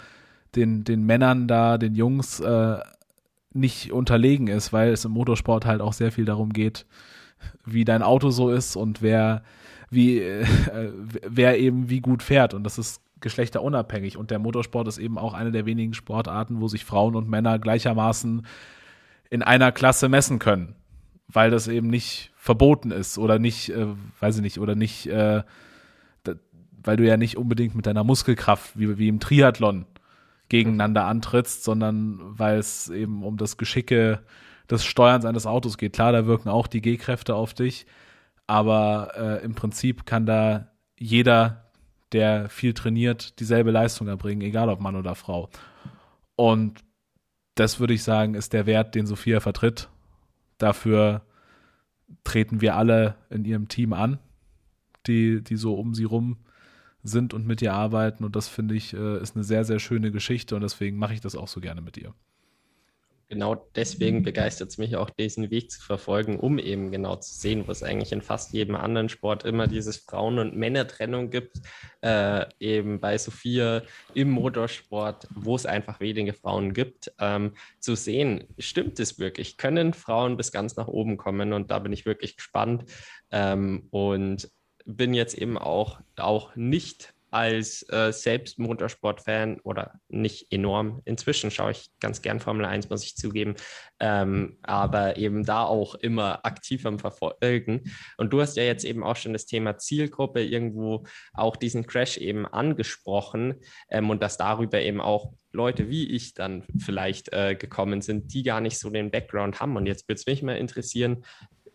[0.54, 2.78] den, den Männern da, den Jungs äh,
[3.52, 6.86] nicht unterlegen ist, weil es im Motorsport halt auch sehr viel darum geht,
[7.64, 9.42] wie dein Auto so ist und wer
[9.90, 10.44] wie äh,
[11.28, 12.52] wer eben wie gut fährt.
[12.52, 14.16] Und das ist geschlechterunabhängig.
[14.16, 17.58] Und der Motorsport ist eben auch eine der wenigen Sportarten, wo sich Frauen und Männer
[17.58, 18.46] gleichermaßen
[19.30, 20.74] in einer Klasse messen können,
[21.28, 23.86] weil das eben nicht verboten ist oder nicht, äh,
[24.18, 25.42] weiß ich nicht, oder nicht, äh,
[26.22, 26.32] da,
[26.82, 29.84] weil du ja nicht unbedingt mit deiner Muskelkraft wie, wie im Triathlon
[30.48, 34.20] gegeneinander antrittst, sondern weil es eben um das Geschicke
[34.70, 35.92] des Steuerns eines Autos geht.
[35.92, 37.84] Klar, da wirken auch die G-Kräfte auf dich,
[38.46, 41.70] aber äh, im Prinzip kann da jeder,
[42.12, 45.50] der viel trainiert, dieselbe Leistung erbringen, egal ob Mann oder Frau.
[46.36, 46.80] Und
[47.54, 49.90] das würde ich sagen, ist der Wert, den Sophia vertritt.
[50.56, 51.22] Dafür
[52.24, 54.18] treten wir alle in ihrem Team an,
[55.06, 56.38] die, die so um sie rum
[57.02, 58.24] sind und mit ihr arbeiten.
[58.24, 61.20] Und das finde ich äh, ist eine sehr, sehr schöne Geschichte und deswegen mache ich
[61.20, 62.14] das auch so gerne mit ihr.
[63.30, 67.62] Genau deswegen begeistert es mich auch, diesen Weg zu verfolgen, um eben genau zu sehen,
[67.64, 71.60] wo es eigentlich in fast jedem anderen Sport immer dieses Frauen- und Männertrennung gibt.
[72.00, 73.82] Äh, eben bei Sophia
[74.14, 79.56] im Motorsport, wo es einfach wenige Frauen gibt, ähm, zu sehen, stimmt es wirklich?
[79.56, 81.52] Können Frauen bis ganz nach oben kommen?
[81.52, 82.84] Und da bin ich wirklich gespannt.
[83.30, 84.50] Ähm, und
[84.84, 91.02] bin jetzt eben auch, auch nicht als äh, selbst Motorsport-Fan oder nicht enorm.
[91.04, 93.54] Inzwischen schaue ich ganz gern Formel 1, muss ich zugeben,
[94.00, 97.82] ähm, aber eben da auch immer aktiv am Verfolgen.
[98.16, 102.16] Und du hast ja jetzt eben auch schon das Thema Zielgruppe irgendwo auch diesen Crash
[102.18, 103.54] eben angesprochen
[103.90, 108.42] ähm, und dass darüber eben auch Leute wie ich dann vielleicht äh, gekommen sind, die
[108.42, 109.76] gar nicht so den Background haben.
[109.76, 111.24] Und jetzt würde es mich mal interessieren,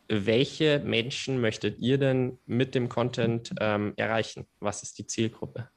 [0.08, 4.46] welche Menschen möchtet ihr denn mit dem Content ähm, erreichen?
[4.60, 5.70] Was ist die Zielgruppe?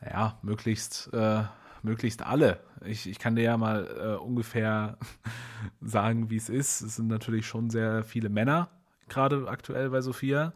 [0.00, 1.42] Naja, möglichst, äh,
[1.82, 2.60] möglichst alle.
[2.84, 4.98] Ich, ich kann dir ja mal äh, ungefähr
[5.80, 6.80] sagen, wie es ist.
[6.80, 8.70] Es sind natürlich schon sehr viele Männer,
[9.08, 10.52] gerade aktuell bei Sophia,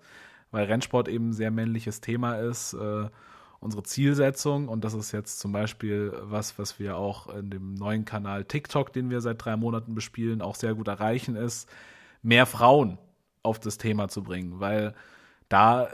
[0.50, 2.74] weil Rennsport eben ein sehr männliches Thema ist.
[2.74, 3.08] Äh,
[3.60, 8.04] unsere Zielsetzung, und das ist jetzt zum Beispiel was, was wir auch in dem neuen
[8.04, 11.68] Kanal TikTok, den wir seit drei Monaten bespielen, auch sehr gut erreichen, ist,
[12.22, 12.98] mehr Frauen
[13.42, 14.94] auf das Thema zu bringen, weil
[15.48, 15.90] da äh,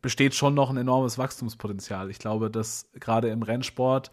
[0.00, 2.10] besteht schon noch ein enormes Wachstumspotenzial.
[2.10, 4.10] Ich glaube, dass gerade im Rennsport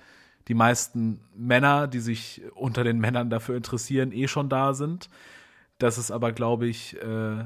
[0.47, 5.09] die meisten Männer, die sich unter den Männern dafür interessieren, eh schon da sind.
[5.77, 7.45] Dass es aber, glaube ich, äh,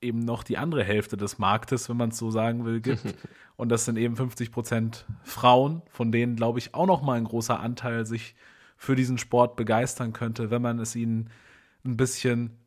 [0.00, 3.02] eben noch die andere Hälfte des Marktes, wenn man es so sagen will, gibt.
[3.56, 7.24] Und das sind eben 50 Prozent Frauen, von denen, glaube ich, auch noch mal ein
[7.24, 8.34] großer Anteil sich
[8.76, 11.30] für diesen Sport begeistern könnte, wenn man es ihnen
[11.84, 12.61] ein bisschen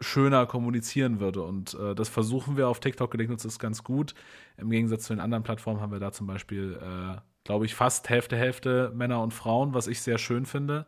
[0.00, 1.42] schöner kommunizieren würde.
[1.42, 4.14] Und äh, das versuchen wir auf TikTok gelingt uns das ganz gut.
[4.56, 8.08] Im Gegensatz zu den anderen Plattformen haben wir da zum Beispiel, äh, glaube ich, fast
[8.08, 10.86] Hälfte, Hälfte Männer und Frauen, was ich sehr schön finde.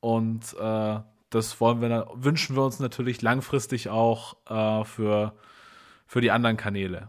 [0.00, 5.34] Und äh, das wollen wir, wünschen wir uns natürlich langfristig auch äh, für,
[6.06, 7.08] für die anderen Kanäle.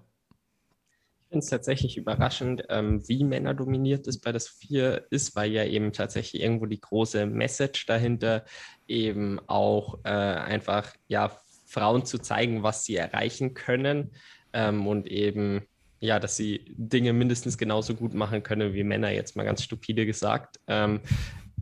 [1.33, 5.91] Finde es tatsächlich überraschend, ähm, wie männerdominiert es bei das 4 ist, weil ja eben
[5.91, 8.45] tatsächlich irgendwo die große Message dahinter
[8.87, 14.11] eben auch äh, einfach ja Frauen zu zeigen, was sie erreichen können
[14.53, 15.63] ähm, und eben
[15.99, 20.05] ja, dass sie Dinge mindestens genauso gut machen können wie Männer, jetzt mal ganz stupide
[20.05, 20.59] gesagt.
[20.67, 20.99] Ähm,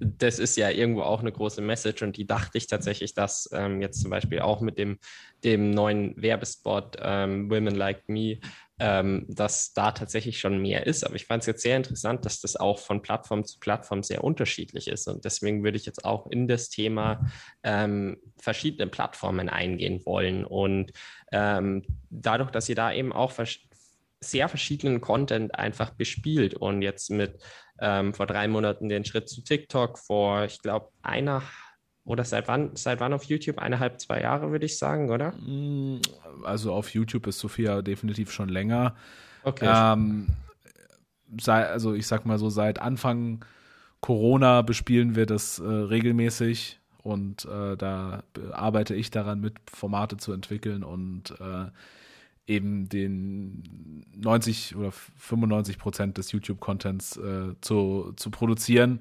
[0.02, 3.82] das ist ja irgendwo auch eine große Message und die dachte ich tatsächlich, dass ähm,
[3.82, 4.98] jetzt zum Beispiel auch mit dem,
[5.44, 8.40] dem neuen Werbespot ähm, Women Like Me,
[8.82, 11.06] ähm, dass da tatsächlich schon mehr ist.
[11.06, 14.24] Aber ich fand es jetzt sehr interessant, dass das auch von Plattform zu Plattform sehr
[14.24, 15.08] unterschiedlich ist.
[15.08, 17.30] Und deswegen würde ich jetzt auch in das Thema
[17.62, 20.44] ähm, verschiedene Plattformen eingehen wollen.
[20.44, 20.94] Und
[21.32, 23.60] ähm, dadurch, dass ihr da eben auch vers
[24.24, 27.42] sehr verschiedenen Content einfach bespielt und jetzt mit
[27.80, 31.42] ähm, vor drei Monaten den Schritt zu TikTok, vor, ich glaube, einer
[32.04, 33.60] oder seit wann, seit wann auf YouTube?
[33.60, 35.34] Eineinhalb, zwei Jahre, würde ich sagen, oder?
[35.34, 36.02] Mm,
[36.44, 38.96] also auf YouTube ist Sophia definitiv schon länger.
[39.44, 39.70] Okay.
[39.72, 40.28] Ähm,
[41.40, 43.46] sei, also ich sag mal so, seit Anfang
[44.02, 50.34] Corona bespielen wir das äh, regelmäßig und äh, da arbeite ich daran mit, Formate zu
[50.34, 51.68] entwickeln und äh,
[52.48, 59.00] eben den 90 oder 95 Prozent des YouTube-Contents äh, zu, zu produzieren.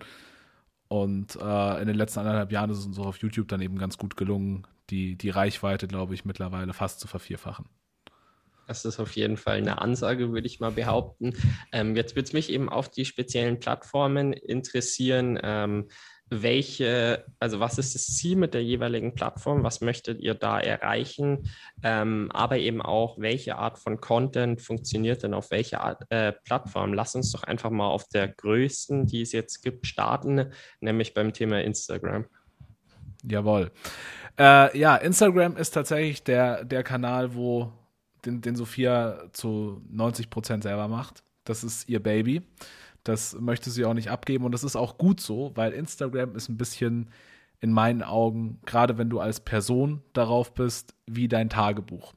[0.92, 3.78] Und äh, in den letzten anderthalb Jahren ist es uns auch auf YouTube dann eben
[3.78, 7.66] ganz gut gelungen, die, die Reichweite, glaube ich, mittlerweile fast zu vervierfachen.
[8.66, 11.34] Das ist auf jeden Fall eine Ansage, würde ich mal behaupten.
[11.70, 15.38] Ähm, jetzt würde es mich eben auf die speziellen Plattformen interessieren.
[15.40, 15.86] Ähm,
[16.30, 21.50] welche, also was ist das Ziel mit der jeweiligen Plattform, was möchtet ihr da erreichen,
[21.82, 26.94] ähm, aber eben auch, welche Art von Content funktioniert denn auf welcher Art, äh, Plattform.
[26.94, 31.32] Lass uns doch einfach mal auf der größten, die es jetzt gibt, starten, nämlich beim
[31.32, 32.26] Thema Instagram.
[33.24, 33.72] Jawohl.
[34.38, 37.72] Äh, ja, Instagram ist tatsächlich der, der Kanal, wo
[38.24, 41.24] den, den Sophia zu 90 Prozent selber macht.
[41.44, 42.42] Das ist ihr Baby.
[43.04, 46.48] Das möchte sie auch nicht abgeben und das ist auch gut so, weil Instagram ist
[46.48, 47.10] ein bisschen
[47.60, 52.14] in meinen Augen, gerade wenn du als Person darauf bist, wie dein Tagebuch.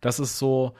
[0.00, 0.74] Das ist so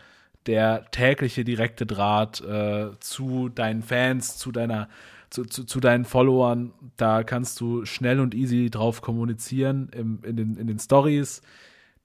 [0.47, 4.89] der tägliche direkte Draht äh, zu deinen Fans, zu deiner
[5.31, 6.73] zu, zu, zu, deinen Followern.
[6.97, 11.43] Da kannst du schnell und easy drauf kommunizieren im, in, den, in den Stories.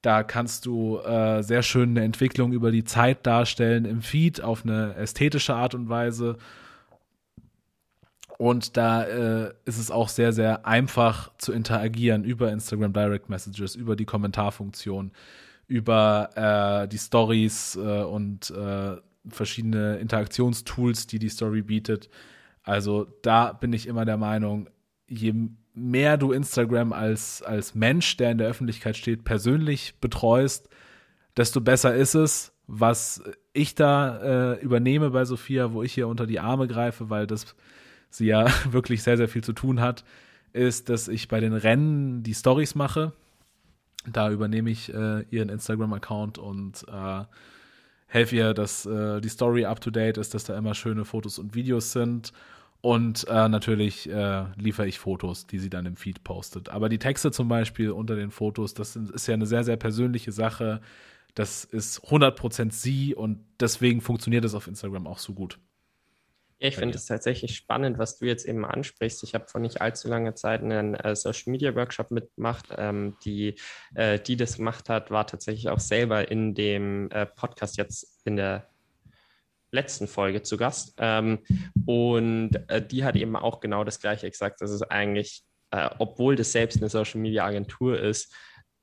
[0.01, 4.63] Da kannst du äh, sehr schön eine Entwicklung über die Zeit darstellen im Feed auf
[4.63, 6.37] eine ästhetische Art und Weise.
[8.39, 13.75] Und da äh, ist es auch sehr, sehr einfach zu interagieren über Instagram Direct Messages,
[13.75, 15.11] über die Kommentarfunktion,
[15.67, 16.29] über
[16.83, 18.95] äh, die Stories äh, und äh,
[19.27, 22.09] verschiedene Interaktionstools, die die Story bietet.
[22.63, 24.69] Also da bin ich immer der Meinung,
[25.05, 25.33] je
[25.73, 30.69] mehr du Instagram als, als Mensch, der in der Öffentlichkeit steht, persönlich betreust,
[31.35, 32.53] desto besser ist es.
[32.67, 33.21] Was
[33.51, 37.53] ich da äh, übernehme bei Sophia, wo ich hier unter die Arme greife, weil das
[38.09, 40.03] sie ja wirklich sehr, sehr viel zu tun hat,
[40.53, 43.13] ist, dass ich bei den Rennen die Stories mache.
[44.05, 47.23] Da übernehme ich äh, ihren Instagram-Account und äh,
[48.07, 51.37] helfe ihr, dass äh, die Story up to date ist, dass da immer schöne Fotos
[51.39, 52.33] und Videos sind.
[52.81, 56.69] Und äh, natürlich äh, liefere ich Fotos, die sie dann im Feed postet.
[56.69, 60.31] Aber die Texte zum Beispiel unter den Fotos, das ist ja eine sehr, sehr persönliche
[60.31, 60.79] Sache.
[61.35, 65.59] Das ist 100% sie und deswegen funktioniert es auf Instagram auch so gut.
[66.61, 69.23] Ja, ich finde es tatsächlich spannend, was du jetzt eben ansprichst.
[69.23, 72.65] Ich habe vor nicht allzu langer Zeit einen äh, Social Media Workshop mitgemacht.
[72.77, 73.55] Ähm, die,
[73.95, 78.35] äh, die das gemacht hat, war tatsächlich auch selber in dem äh, Podcast jetzt in
[78.35, 78.67] der
[79.71, 80.95] letzten Folge zu Gast.
[80.97, 81.39] Ähm,
[81.85, 86.35] und äh, die hat eben auch genau das Gleiche gesagt, dass es eigentlich, äh, obwohl
[86.35, 88.33] das selbst eine Social Media Agentur ist,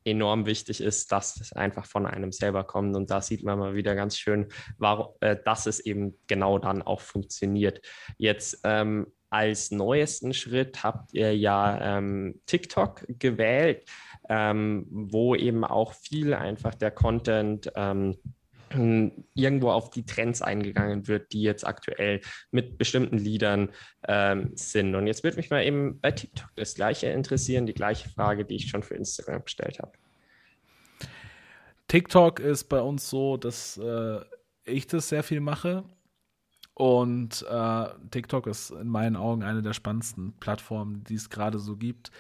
[0.07, 2.97] enorm wichtig ist, dass das einfach von einem selber kommt.
[2.97, 6.83] Und da sieht man mal wieder ganz schön, warum, äh, dass es eben genau dann
[6.83, 7.81] auch funktioniert.
[8.17, 13.85] Jetzt ähm, als neuesten Schritt habt ihr ja ähm, TikTok gewählt,
[14.29, 18.17] ähm, wo eben auch viel einfach der Content ähm,
[18.71, 23.71] irgendwo auf die Trends eingegangen wird, die jetzt aktuell mit bestimmten Liedern
[24.07, 24.95] ähm, sind.
[24.95, 28.57] Und jetzt würde mich mal eben bei TikTok das gleiche interessieren, die gleiche Frage, die
[28.57, 29.93] ich schon für Instagram gestellt habe.
[31.89, 34.21] TikTok ist bei uns so, dass äh,
[34.65, 35.85] ich das sehr viel mache.
[36.75, 41.77] Und äh, TikTok ist in meinen Augen eine der spannendsten Plattformen, die es gerade so
[41.77, 42.11] gibt,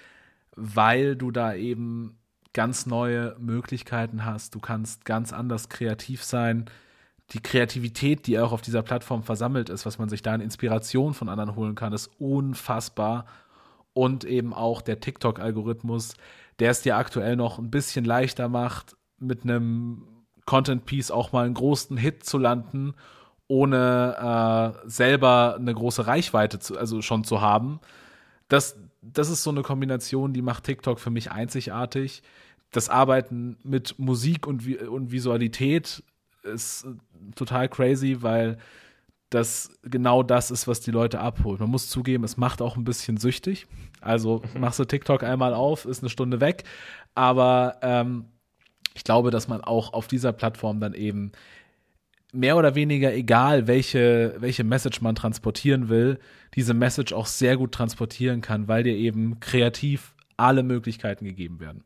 [0.52, 2.18] weil du da eben
[2.56, 4.54] ganz neue Möglichkeiten hast.
[4.54, 6.64] Du kannst ganz anders kreativ sein.
[7.32, 11.12] Die Kreativität, die auch auf dieser Plattform versammelt ist, was man sich da in Inspiration
[11.12, 13.26] von anderen holen kann, ist unfassbar.
[13.92, 16.14] Und eben auch der TikTok-Algorithmus,
[16.58, 20.06] der es dir aktuell noch ein bisschen leichter macht, mit einem
[20.46, 22.94] Content-Piece auch mal einen großen Hit zu landen,
[23.48, 27.80] ohne äh, selber eine große Reichweite zu, also schon zu haben.
[28.48, 32.22] Das, das ist so eine Kombination, die macht TikTok für mich einzigartig
[32.70, 36.02] das Arbeiten mit Musik und, und Visualität
[36.42, 36.86] ist
[37.34, 38.58] total crazy, weil
[39.30, 41.60] das genau das ist, was die Leute abholt.
[41.60, 43.66] Man muss zugeben, es macht auch ein bisschen süchtig.
[44.00, 44.60] Also mhm.
[44.60, 46.64] machst du TikTok einmal auf, ist eine Stunde weg.
[47.14, 48.26] Aber ähm,
[48.94, 51.32] ich glaube, dass man auch auf dieser Plattform dann eben
[52.32, 56.18] mehr oder weniger egal, welche, welche Message man transportieren will,
[56.54, 61.84] diese Message auch sehr gut transportieren kann, weil dir eben kreativ alle Möglichkeiten gegeben werden.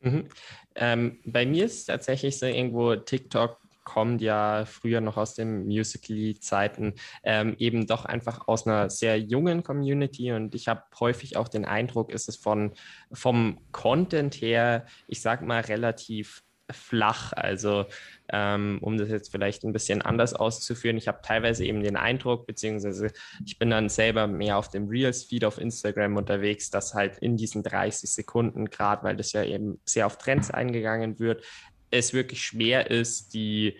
[0.00, 0.28] Mhm.
[0.74, 3.58] Ähm, bei mir ist es tatsächlich so irgendwo TikTok
[3.88, 6.92] kommt ja früher noch aus den Musical.ly-Zeiten,
[7.24, 11.64] ähm, eben doch einfach aus einer sehr jungen Community und ich habe häufig auch den
[11.64, 12.74] Eindruck, ist es von,
[13.12, 17.32] vom Content her, ich sag mal, relativ flach.
[17.32, 17.86] Also
[18.30, 22.46] ähm, um das jetzt vielleicht ein bisschen anders auszuführen, ich habe teilweise eben den Eindruck,
[22.46, 23.10] beziehungsweise
[23.44, 27.62] ich bin dann selber mehr auf dem Reels-Feed auf Instagram unterwegs, dass halt in diesen
[27.62, 31.44] 30 Sekunden, gerade weil das ja eben sehr auf Trends eingegangen wird,
[31.90, 33.76] es wirklich schwer ist, die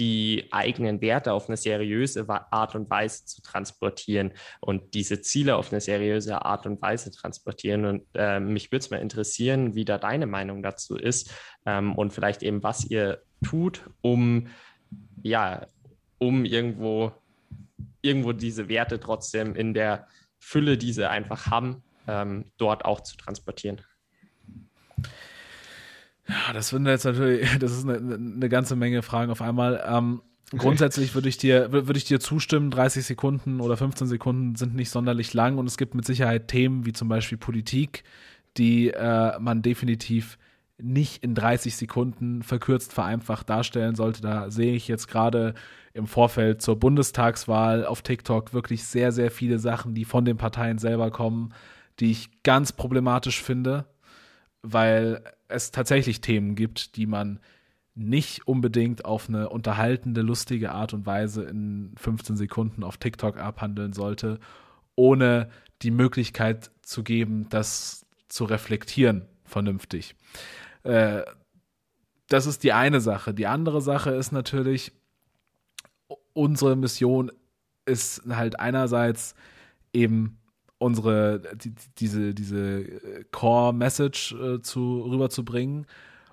[0.00, 5.70] die eigenen Werte auf eine seriöse Art und Weise zu transportieren und diese Ziele auf
[5.70, 7.84] eine seriöse Art und Weise transportieren.
[7.84, 11.30] Und äh, mich würde es mal interessieren, wie da deine Meinung dazu ist
[11.66, 14.48] ähm, und vielleicht eben, was ihr tut, um
[15.22, 15.66] ja,
[16.18, 17.12] um irgendwo,
[18.00, 20.08] irgendwo diese Werte trotzdem in der
[20.38, 23.82] Fülle, die sie einfach haben, ähm, dort auch zu transportieren.
[26.30, 29.84] Ja, das sind jetzt natürlich, das ist eine, eine ganze Menge Fragen auf einmal.
[29.86, 34.74] Ähm, grundsätzlich würde ich dir, würde ich dir zustimmen, 30 Sekunden oder 15 Sekunden sind
[34.74, 38.04] nicht sonderlich lang und es gibt mit Sicherheit Themen wie zum Beispiel Politik,
[38.56, 40.38] die äh, man definitiv
[40.78, 44.22] nicht in 30 Sekunden verkürzt, vereinfacht darstellen sollte.
[44.22, 45.54] Da sehe ich jetzt gerade
[45.92, 50.78] im Vorfeld zur Bundestagswahl auf TikTok wirklich sehr, sehr viele Sachen, die von den Parteien
[50.78, 51.52] selber kommen,
[51.98, 53.86] die ich ganz problematisch finde,
[54.62, 57.40] weil es tatsächlich Themen gibt, die man
[57.94, 63.92] nicht unbedingt auf eine unterhaltende, lustige Art und Weise in 15 Sekunden auf TikTok abhandeln
[63.92, 64.38] sollte,
[64.94, 65.50] ohne
[65.82, 70.14] die Möglichkeit zu geben, das zu reflektieren vernünftig.
[70.84, 71.22] Äh,
[72.28, 73.34] das ist die eine Sache.
[73.34, 74.92] Die andere Sache ist natürlich,
[76.32, 77.32] unsere Mission
[77.86, 79.34] ist halt einerseits
[79.92, 80.39] eben
[80.80, 85.86] unsere, die, diese, diese äh, Core-Message äh, zu, rüberzubringen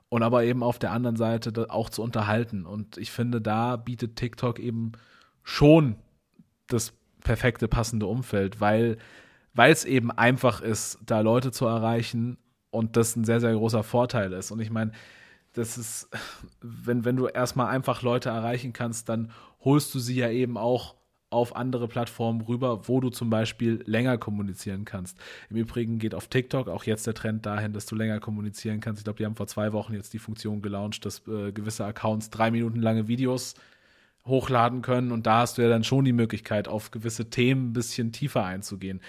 [0.09, 2.65] und aber eben auf der anderen Seite auch zu unterhalten.
[2.65, 4.93] Und ich finde, da bietet TikTok eben
[5.43, 5.97] schon
[6.67, 8.97] das perfekte, passende Umfeld, weil
[9.57, 12.37] weil es eben einfach ist, da Leute zu erreichen
[12.69, 14.51] und das ein sehr, sehr großer Vorteil ist.
[14.51, 14.91] Und ich meine,
[15.53, 16.09] das ist,
[16.61, 19.31] wenn, wenn du erstmal einfach Leute erreichen kannst, dann
[19.65, 20.93] holst du sie ja eben auch
[21.29, 25.17] auf andere Plattformen rüber, wo du zum Beispiel länger kommunizieren kannst.
[25.49, 29.01] Im Übrigen geht auf TikTok auch jetzt der Trend dahin, dass du länger kommunizieren kannst.
[29.01, 32.29] Ich glaube, die haben vor zwei Wochen jetzt die Funktion gelauncht, dass äh, gewisse Accounts
[32.29, 33.55] drei Minuten lange Videos
[34.25, 37.73] hochladen können und da hast du ja dann schon die Möglichkeit, auf gewisse Themen ein
[37.73, 39.01] bisschen tiefer einzugehen.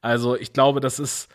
[0.00, 1.28] Also ich glaube, das ist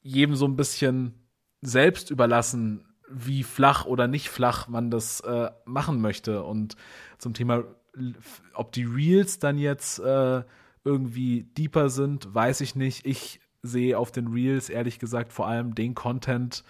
[0.00, 1.14] jedem so ein bisschen
[1.60, 6.42] selbst überlassen, wie flach oder nicht flach man das äh, machen möchte.
[6.44, 6.76] Und
[7.18, 7.64] zum Thema,
[8.54, 10.42] ob die Reels dann jetzt äh,
[10.84, 13.06] irgendwie deeper sind, weiß ich nicht.
[13.06, 16.64] Ich sehe auf den Reels ehrlich gesagt vor allem den Content,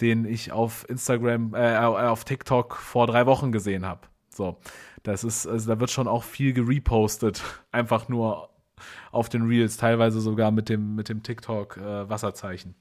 [0.00, 4.02] den ich auf Instagram, äh, auf TikTok vor drei Wochen gesehen habe.
[4.30, 4.58] So,
[5.02, 8.50] das ist, also da wird schon auch viel gerepostet, einfach nur
[9.10, 12.74] auf den Reels, teilweise sogar mit dem, mit dem TikTok-Wasserzeichen.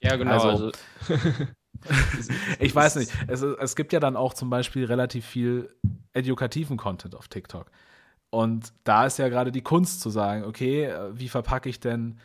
[0.00, 0.32] Äh, ja, genau.
[0.32, 0.72] Also, also
[2.58, 3.12] ich weiß nicht.
[3.26, 5.74] Es, es gibt ja dann auch zum Beispiel relativ viel
[6.12, 7.70] edukativen Content auf TikTok.
[8.30, 12.18] Und da ist ja gerade die Kunst zu sagen, okay, wie verpacke ich denn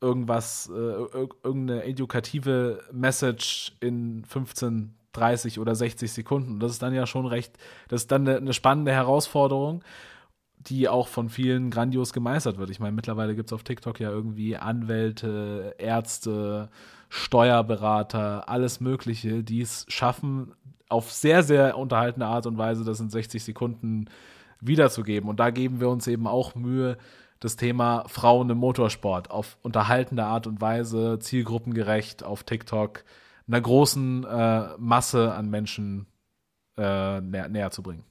[0.00, 6.54] irgendwas, äh, irgendeine edukative Message in 15, 30 oder 60 Sekunden.
[6.54, 7.56] Und das ist dann ja schon recht,
[7.88, 9.82] das ist dann eine, eine spannende Herausforderung,
[10.58, 12.70] die auch von vielen grandios gemeistert wird.
[12.70, 16.68] Ich meine, mittlerweile gibt es auf TikTok ja irgendwie Anwälte, Ärzte,
[17.14, 20.54] Steuerberater, alles Mögliche, die es schaffen,
[20.88, 24.08] auf sehr, sehr unterhaltene Art und Weise das in 60 Sekunden
[24.62, 25.28] wiederzugeben.
[25.28, 26.96] Und da geben wir uns eben auch Mühe,
[27.38, 33.04] das Thema Frauen im Motorsport auf unterhaltende Art und Weise, zielgruppengerecht auf TikTok
[33.46, 36.06] einer großen äh, Masse an Menschen
[36.78, 38.04] äh, näher, näher zu bringen.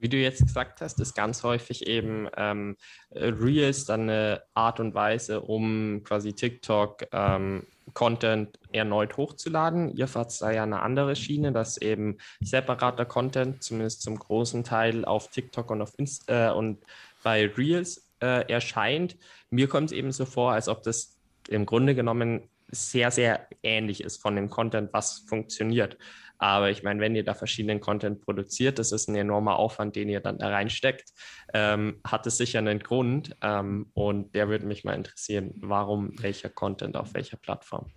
[0.00, 2.76] Wie du jetzt gesagt hast, ist ganz häufig eben ähm,
[3.12, 9.96] Reels dann eine Art und Weise, um quasi TikTok ähm, Content erneut hochzuladen.
[9.96, 15.04] Ihr fahrt da ja eine andere Schiene, dass eben separater Content, zumindest zum großen Teil,
[15.04, 16.78] auf TikTok und auf Inst äh, und
[17.22, 19.16] bei Reels äh, erscheint.
[19.50, 21.16] Mir kommt es eben so vor, als ob das
[21.48, 25.98] im Grunde genommen sehr, sehr ähnlich ist von dem Content, was funktioniert.
[26.40, 30.08] Aber ich meine, wenn ihr da verschiedenen Content produziert, das ist ein enormer Aufwand, den
[30.08, 31.12] ihr dann da reinsteckt,
[31.52, 33.36] ähm, hat es sicher einen Grund.
[33.42, 37.92] Ähm, und der würde mich mal interessieren, warum welcher Content auf welcher Plattform?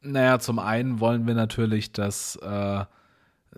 [0.00, 2.84] Naja, zum einen wollen wir natürlich, dass äh,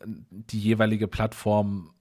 [0.04, 1.94] die jeweilige Plattform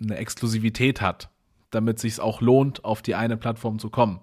[0.00, 1.30] eine Exklusivität hat,
[1.72, 4.20] damit sich auch lohnt, auf die eine Plattform zu kommen.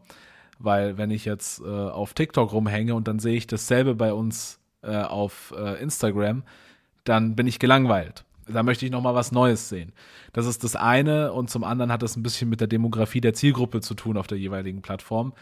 [0.60, 4.62] Weil wenn ich jetzt äh, auf TikTok rumhänge und dann sehe ich dasselbe bei uns
[4.82, 6.44] äh, auf äh, Instagram,
[7.04, 8.26] dann bin ich gelangweilt.
[8.48, 9.94] Da möchte ich noch mal was Neues sehen.
[10.34, 13.34] Das ist das eine und zum anderen hat das ein bisschen mit der Demografie der
[13.34, 15.34] Zielgruppe zu tun auf der jeweiligen Plattform.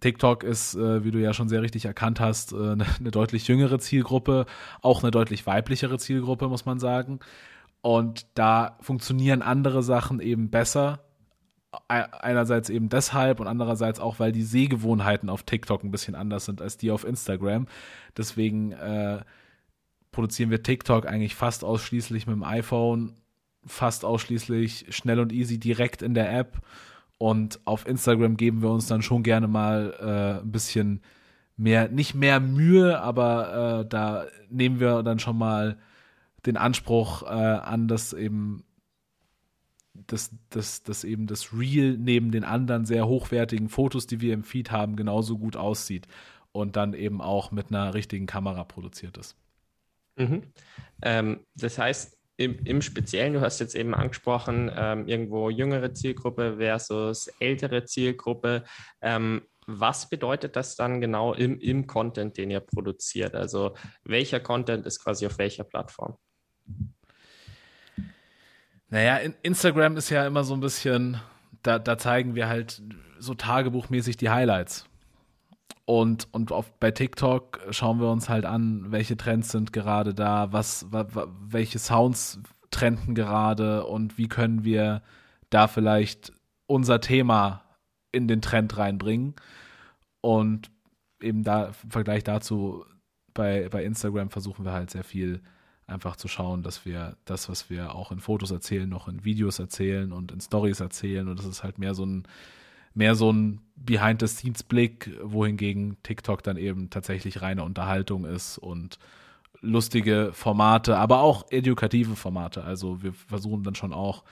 [0.00, 3.78] TikTok ist, äh, wie du ja schon sehr richtig erkannt hast, äh, eine, deutlich jüngere
[3.78, 4.46] Zielgruppe,
[4.80, 7.18] auch eine deutlich weiblichere Zielgruppe, muss man sagen.
[7.80, 11.00] Und da funktionieren andere Sachen eben besser
[11.86, 16.62] einerseits eben deshalb und andererseits auch, weil die Sehgewohnheiten auf TikTok ein bisschen anders sind
[16.62, 17.66] als die auf Instagram.
[18.16, 19.20] Deswegen äh,
[20.18, 23.12] produzieren wir TikTok eigentlich fast ausschließlich mit dem iPhone,
[23.64, 26.60] fast ausschließlich schnell und easy direkt in der App.
[27.18, 31.02] Und auf Instagram geben wir uns dann schon gerne mal äh, ein bisschen
[31.56, 35.78] mehr, nicht mehr Mühe, aber äh, da nehmen wir dann schon mal
[36.46, 38.64] den Anspruch äh, an, dass eben
[40.08, 44.42] dass, dass, dass eben das Reel neben den anderen sehr hochwertigen Fotos, die wir im
[44.42, 46.08] Feed haben, genauso gut aussieht
[46.50, 49.36] und dann eben auch mit einer richtigen Kamera produziert ist.
[50.18, 50.42] Mhm.
[51.02, 56.56] Ähm, das heißt, im, im, Speziellen, du hast jetzt eben angesprochen, ähm, irgendwo jüngere Zielgruppe
[56.58, 58.64] versus ältere Zielgruppe.
[59.00, 63.34] Ähm, was bedeutet das dann genau im, im Content, den ihr produziert?
[63.34, 66.16] Also welcher Content ist quasi auf welcher Plattform?
[68.88, 71.20] Naja, Instagram ist ja immer so ein bisschen,
[71.62, 72.80] da, da zeigen wir halt
[73.18, 74.87] so tagebuchmäßig die Highlights.
[75.88, 80.52] Und, und auf, bei TikTok schauen wir uns halt an, welche Trends sind gerade da,
[80.52, 85.00] was, welche Sounds trenden gerade und wie können wir
[85.48, 86.34] da vielleicht
[86.66, 87.64] unser Thema
[88.12, 89.34] in den Trend reinbringen.
[90.20, 90.70] Und
[91.22, 92.84] eben da im Vergleich dazu
[93.32, 95.40] bei, bei Instagram versuchen wir halt sehr viel
[95.86, 99.58] einfach zu schauen, dass wir das, was wir auch in Fotos erzählen, noch in Videos
[99.58, 101.28] erzählen und in Stories erzählen.
[101.28, 102.28] Und das ist halt mehr so ein,
[102.98, 108.98] mehr so ein Behind-the-Scenes-Blick, wohingegen TikTok dann eben tatsächlich reine Unterhaltung ist und
[109.60, 112.64] lustige Formate, aber auch edukative Formate.
[112.64, 114.24] Also wir versuchen dann schon auch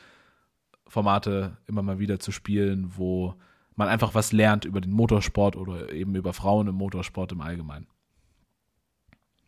[0.88, 3.35] Formate immer mal wieder zu spielen, wo
[3.76, 7.87] man einfach was lernt über den Motorsport oder eben über Frauen im Motorsport im Allgemeinen.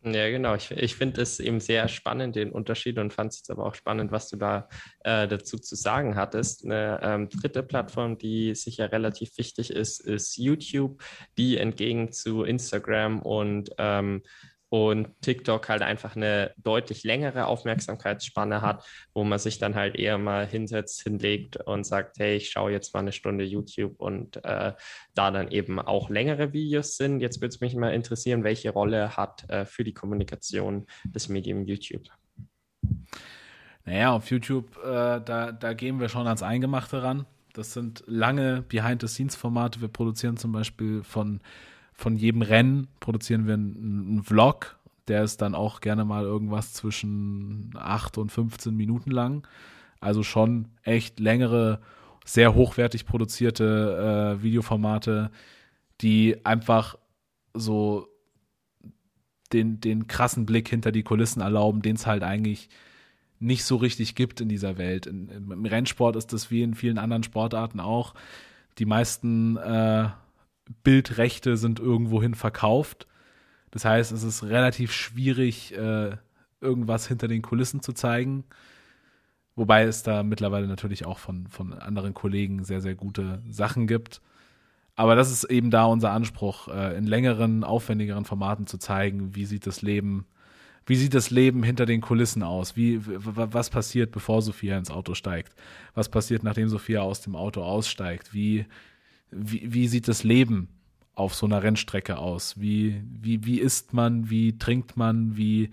[0.01, 0.55] Ja, genau.
[0.55, 3.75] Ich, ich finde es eben sehr spannend, den Unterschied, und fand es jetzt aber auch
[3.75, 4.69] spannend, was du da
[5.03, 6.63] äh, dazu zu sagen hattest.
[6.63, 11.03] Eine ähm, dritte Plattform, die sicher relativ wichtig ist, ist YouTube,
[11.37, 14.23] die entgegen zu Instagram und ähm,
[14.69, 20.17] und TikTok halt einfach eine deutlich längere Aufmerksamkeitsspanne hat, wo man sich dann halt eher
[20.17, 24.73] mal hinsetzt, hinlegt und sagt, hey, ich schaue jetzt mal eine Stunde YouTube und äh,
[25.15, 27.19] da dann eben auch längere Videos sind.
[27.19, 31.65] Jetzt würde es mich mal interessieren, welche Rolle hat äh, für die Kommunikation das Medium
[31.65, 32.03] YouTube?
[33.85, 37.25] Naja, auf YouTube, äh, da, da gehen wir schon ans Eingemachte ran.
[37.53, 39.81] Das sind lange Behind-the-Scenes-Formate.
[39.81, 41.41] Wir produzieren zum Beispiel von
[41.99, 44.79] von jedem Rennen produzieren wir einen, einen Vlog.
[45.09, 49.45] Der ist dann auch gerne mal irgendwas zwischen 8 und 15 Minuten lang.
[49.99, 51.81] Also schon echt längere,
[52.23, 55.29] sehr hochwertig produzierte äh, Videoformate,
[55.99, 56.97] die einfach
[57.53, 58.07] so
[59.51, 62.69] den, den krassen Blick hinter die Kulissen erlauben, den es halt eigentlich
[63.39, 65.05] nicht so richtig gibt in dieser Welt.
[65.05, 68.13] In, Im Rennsport ist das wie in vielen anderen Sportarten auch.
[68.77, 70.07] Die meisten äh,
[70.83, 73.07] Bildrechte sind irgendwohin verkauft.
[73.71, 76.17] Das heißt, es ist relativ schwierig, äh,
[76.61, 78.43] irgendwas hinter den Kulissen zu zeigen.
[79.55, 84.21] Wobei es da mittlerweile natürlich auch von, von anderen Kollegen sehr, sehr gute Sachen gibt.
[84.95, 89.45] Aber das ist eben da unser Anspruch, äh, in längeren, aufwendigeren Formaten zu zeigen, wie
[89.45, 90.25] sieht das Leben,
[90.85, 92.75] wie sieht das Leben hinter den Kulissen aus?
[92.75, 95.53] Wie, was passiert, bevor Sophia ins Auto steigt?
[95.93, 98.33] Was passiert, nachdem Sophia aus dem Auto aussteigt?
[98.33, 98.65] Wie,
[99.31, 100.69] wie, wie sieht das Leben
[101.15, 102.59] auf so einer Rennstrecke aus?
[102.59, 105.69] Wie, wie, wie isst man, wie trinkt man, wie,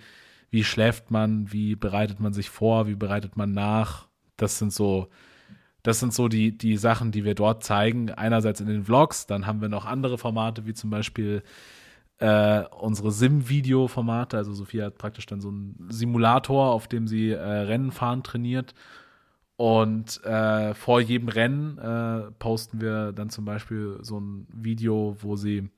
[0.50, 4.09] wie schläft man, wie bereitet man sich vor, wie bereitet man nach?
[4.36, 5.09] Das sind so,
[5.82, 8.11] das sind so die, die Sachen, die wir dort zeigen.
[8.11, 11.42] Einerseits in den Vlogs, dann haben wir noch andere Formate, wie zum Beispiel
[12.18, 14.36] äh, unsere Sim-Video-Formate.
[14.36, 18.74] Also Sophia hat praktisch dann so einen Simulator, auf dem sie äh, Rennen fahren trainiert.
[19.57, 25.36] Und äh, vor jedem Rennen äh, posten wir dann zum Beispiel so ein Video, wo
[25.36, 25.70] sie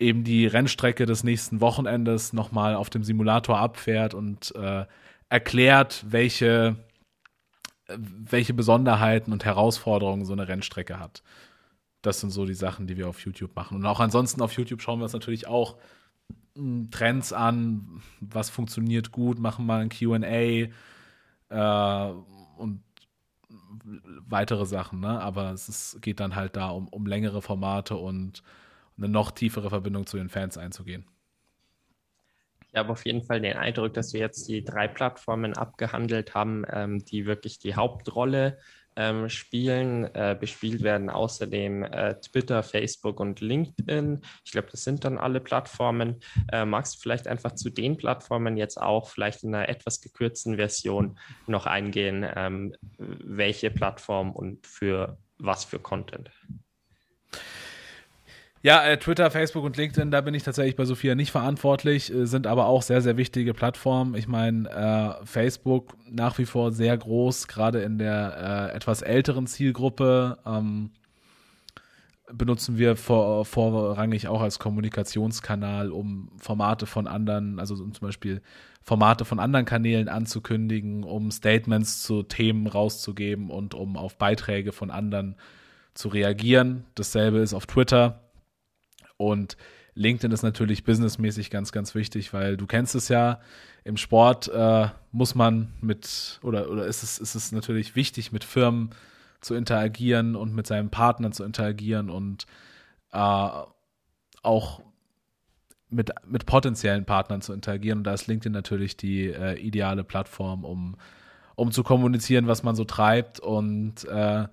[0.00, 4.84] eben die Rennstrecke des nächsten Wochenendes nochmal auf dem Simulator abfährt und äh,
[5.28, 6.76] erklärt, welche,
[7.88, 11.22] welche Besonderheiten und Herausforderungen so eine Rennstrecke hat.
[12.02, 13.76] Das sind so die Sachen, die wir auf YouTube machen.
[13.76, 15.76] Und auch ansonsten auf YouTube schauen wir uns natürlich auch
[16.56, 20.66] hm, Trends an, was funktioniert gut, machen mal ein QA
[21.48, 22.12] äh,
[22.58, 22.82] und
[24.28, 25.20] weitere Sachen, ne?
[25.20, 28.42] Aber es ist, geht dann halt da um, um längere Formate und
[28.96, 31.06] eine noch tiefere Verbindung zu den Fans einzugehen.
[32.72, 36.64] Ich habe auf jeden Fall den Eindruck, dass wir jetzt die drei Plattformen abgehandelt haben,
[36.70, 38.58] ähm, die wirklich die Hauptrolle
[38.96, 40.04] ähm, spielen.
[40.14, 44.20] Äh, bespielt werden außerdem äh, Twitter, Facebook und LinkedIn.
[44.44, 46.20] Ich glaube, das sind dann alle Plattformen.
[46.50, 50.56] Äh, magst du vielleicht einfach zu den Plattformen jetzt auch vielleicht in einer etwas gekürzten
[50.56, 56.30] Version noch eingehen, ähm, welche Plattform und für was für Content?
[58.64, 62.26] Ja, äh, Twitter, Facebook und LinkedIn, da bin ich tatsächlich bei Sophia nicht verantwortlich, äh,
[62.26, 64.14] sind aber auch sehr, sehr wichtige Plattformen.
[64.14, 69.48] Ich meine, äh, Facebook nach wie vor sehr groß, gerade in der äh, etwas älteren
[69.48, 70.38] Zielgruppe.
[70.46, 70.90] Ähm,
[72.32, 78.42] benutzen wir vor, vorrangig auch als Kommunikationskanal, um Formate von anderen, also um zum Beispiel
[78.80, 84.92] Formate von anderen Kanälen anzukündigen, um Statements zu Themen rauszugeben und um auf Beiträge von
[84.92, 85.34] anderen
[85.94, 86.84] zu reagieren.
[86.94, 88.20] Dasselbe ist auf Twitter.
[89.22, 89.56] Und
[89.94, 93.40] LinkedIn ist natürlich businessmäßig ganz, ganz wichtig, weil du kennst es ja,
[93.84, 98.44] im Sport äh, muss man mit, oder, oder ist, es, ist es natürlich wichtig, mit
[98.44, 98.90] Firmen
[99.40, 102.46] zu interagieren und mit seinen Partnern zu interagieren und
[103.12, 103.48] äh,
[104.42, 104.82] auch
[105.88, 107.98] mit, mit potenziellen Partnern zu interagieren.
[107.98, 110.96] Und da ist LinkedIn natürlich die äh, ideale Plattform, um,
[111.54, 114.46] um zu kommunizieren, was man so treibt und äh,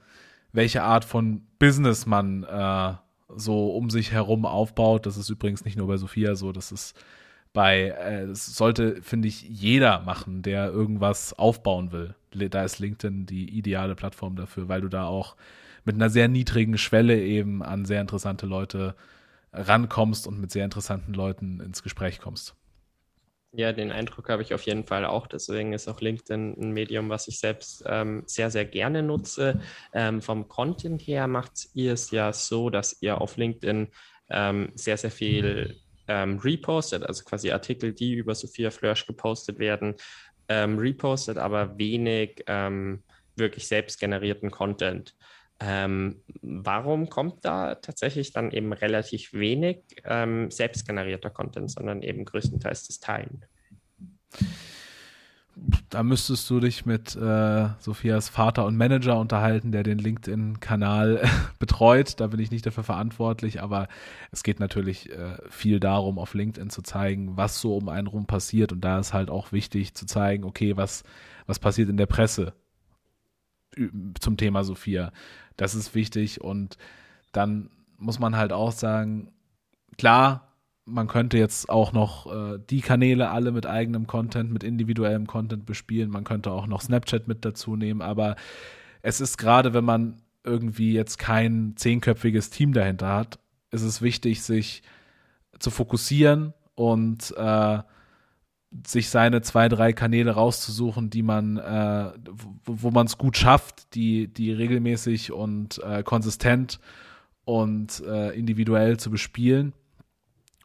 [0.51, 2.93] welche Art von Business man äh,
[3.35, 5.05] so um sich herum aufbaut.
[5.05, 6.95] Das ist übrigens nicht nur bei Sophia so, das ist
[7.53, 12.15] bei, äh, das sollte, finde ich, jeder machen, der irgendwas aufbauen will.
[12.31, 15.35] Da ist LinkedIn die ideale Plattform dafür, weil du da auch
[15.85, 18.95] mit einer sehr niedrigen Schwelle eben an sehr interessante Leute
[19.51, 22.55] rankommst und mit sehr interessanten Leuten ins Gespräch kommst.
[23.51, 25.25] Ja, den Eindruck habe ich auf jeden Fall auch.
[25.25, 29.59] Deswegen ist auch LinkedIn ein Medium, was ich selbst ähm, sehr, sehr gerne nutze.
[29.91, 33.87] Ähm, vom Content her macht ihr es ja so, dass ihr auf LinkedIn
[34.29, 39.95] ähm, sehr, sehr viel ähm, repostet, also quasi Artikel, die über Sophia Flörsch gepostet werden,
[40.47, 43.03] ähm, repostet, aber wenig ähm,
[43.35, 45.15] wirklich selbst generierten Content.
[45.59, 52.87] Ähm, warum kommt da tatsächlich dann eben relativ wenig ähm, selbstgenerierter Content, sondern eben größtenteils
[52.87, 53.43] das Teilen?
[55.89, 61.27] Da müsstest du dich mit äh, Sophias Vater und Manager unterhalten, der den LinkedIn-Kanal
[61.59, 62.21] betreut.
[62.21, 63.89] Da bin ich nicht dafür verantwortlich, aber
[64.31, 68.25] es geht natürlich äh, viel darum, auf LinkedIn zu zeigen, was so um einen rum
[68.25, 68.71] passiert.
[68.71, 71.03] Und da ist halt auch wichtig zu zeigen, okay, was,
[71.45, 72.53] was passiert in der Presse
[74.19, 75.11] zum Thema Sophia.
[75.57, 76.77] Das ist wichtig und
[77.31, 79.31] dann muss man halt auch sagen,
[79.97, 80.49] klar,
[80.85, 85.65] man könnte jetzt auch noch äh, die Kanäle alle mit eigenem Content, mit individuellem Content
[85.65, 86.09] bespielen.
[86.09, 88.35] Man könnte auch noch Snapchat mit dazu nehmen, aber
[89.01, 93.39] es ist gerade, wenn man irgendwie jetzt kein zehnköpfiges Team dahinter hat,
[93.71, 94.81] ist es wichtig, sich
[95.59, 97.79] zu fokussieren und äh,
[98.85, 103.95] sich seine zwei, drei Kanäle rauszusuchen, die man, äh, wo, wo man es gut schafft,
[103.95, 106.79] die, die regelmäßig und äh, konsistent
[107.45, 109.73] und äh, individuell zu bespielen.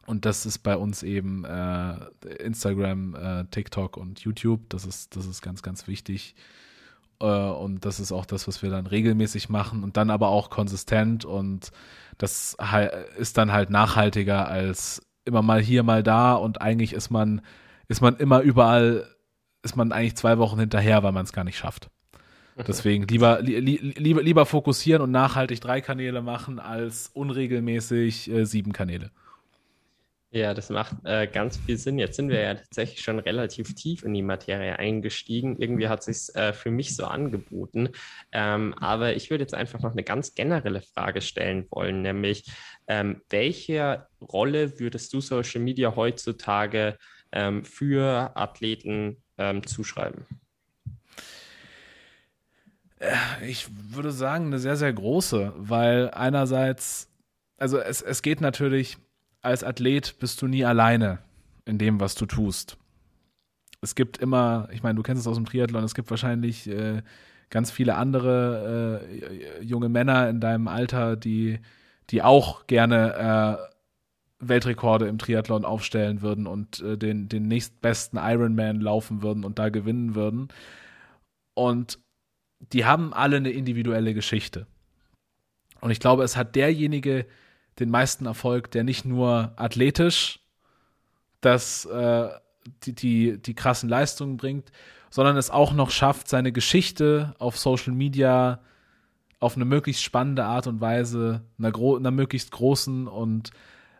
[0.05, 1.95] Und das ist bei uns eben äh,
[2.39, 4.69] Instagram, äh, TikTok und YouTube.
[4.69, 6.35] Das ist, das ist ganz, ganz wichtig.
[7.19, 10.51] Äh, und das ist auch das, was wir dann regelmäßig machen und dann aber auch
[10.51, 11.25] konsistent.
[11.25, 11.71] Und
[12.19, 12.55] das
[13.17, 16.35] ist dann halt nachhaltiger als immer mal hier, mal da.
[16.35, 17.41] Und eigentlich ist man
[17.87, 19.07] ist man immer überall,
[19.63, 21.89] ist man eigentlich zwei Wochen hinterher, weil man es gar nicht schafft.
[22.67, 28.71] Deswegen lieber, li, lieber, lieber fokussieren und nachhaltig drei Kanäle machen, als unregelmäßig äh, sieben
[28.71, 29.11] Kanäle.
[30.31, 31.97] Ja, das macht äh, ganz viel Sinn.
[31.97, 35.55] Jetzt sind wir ja tatsächlich schon relativ tief in die Materie eingestiegen.
[35.57, 37.89] Irgendwie hat es sich äh, für mich so angeboten.
[38.33, 42.51] Ähm, aber ich würde jetzt einfach noch eine ganz generelle Frage stellen wollen, nämlich
[42.87, 46.97] ähm, welche Rolle würdest du Social Media heutzutage
[47.31, 50.25] ähm, für Athleten ähm, zuschreiben?
[52.99, 53.15] Äh,
[53.47, 57.09] ich würde sagen, eine sehr, sehr große, weil einerseits,
[57.57, 58.97] also es, es geht natürlich,
[59.41, 61.19] als Athlet bist du nie alleine
[61.65, 62.77] in dem, was du tust.
[63.81, 67.03] Es gibt immer, ich meine, du kennst es aus dem Triathlon, es gibt wahrscheinlich äh,
[67.49, 71.59] ganz viele andere äh, junge Männer in deinem Alter, die,
[72.09, 73.74] die auch gerne äh,
[74.39, 79.69] Weltrekorde im Triathlon aufstellen würden und äh, den, den nächstbesten Ironman laufen würden und da
[79.69, 80.49] gewinnen würden.
[81.53, 81.99] Und
[82.59, 84.67] die haben alle eine individuelle Geschichte.
[85.81, 87.25] Und ich glaube, es hat derjenige
[87.79, 90.39] den meisten Erfolg, der nicht nur athletisch
[91.41, 92.29] das, äh,
[92.83, 94.71] die, die, die krassen Leistungen bringt,
[95.09, 98.59] sondern es auch noch schafft, seine Geschichte auf Social Media
[99.39, 103.51] auf eine möglichst spannende Art und Weise, einer, einer möglichst großen und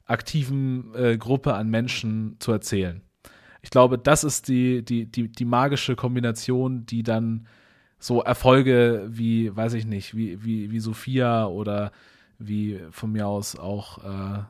[0.05, 3.01] aktiven äh, Gruppe an Menschen zu erzählen.
[3.61, 7.47] Ich glaube, das ist die, die, die, die magische Kombination, die dann
[7.97, 11.91] so Erfolge wie, weiß ich nicht, wie, wie, wie Sophia oder
[12.37, 14.43] wie von mir aus auch äh,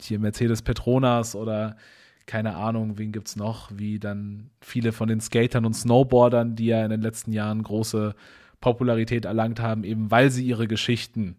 [0.00, 1.76] hier Mercedes Petronas oder
[2.24, 6.66] keine Ahnung, wen gibt es noch, wie dann viele von den Skatern und Snowboardern, die
[6.66, 8.14] ja in den letzten Jahren große
[8.60, 11.36] Popularität erlangt haben, eben weil sie ihre Geschichten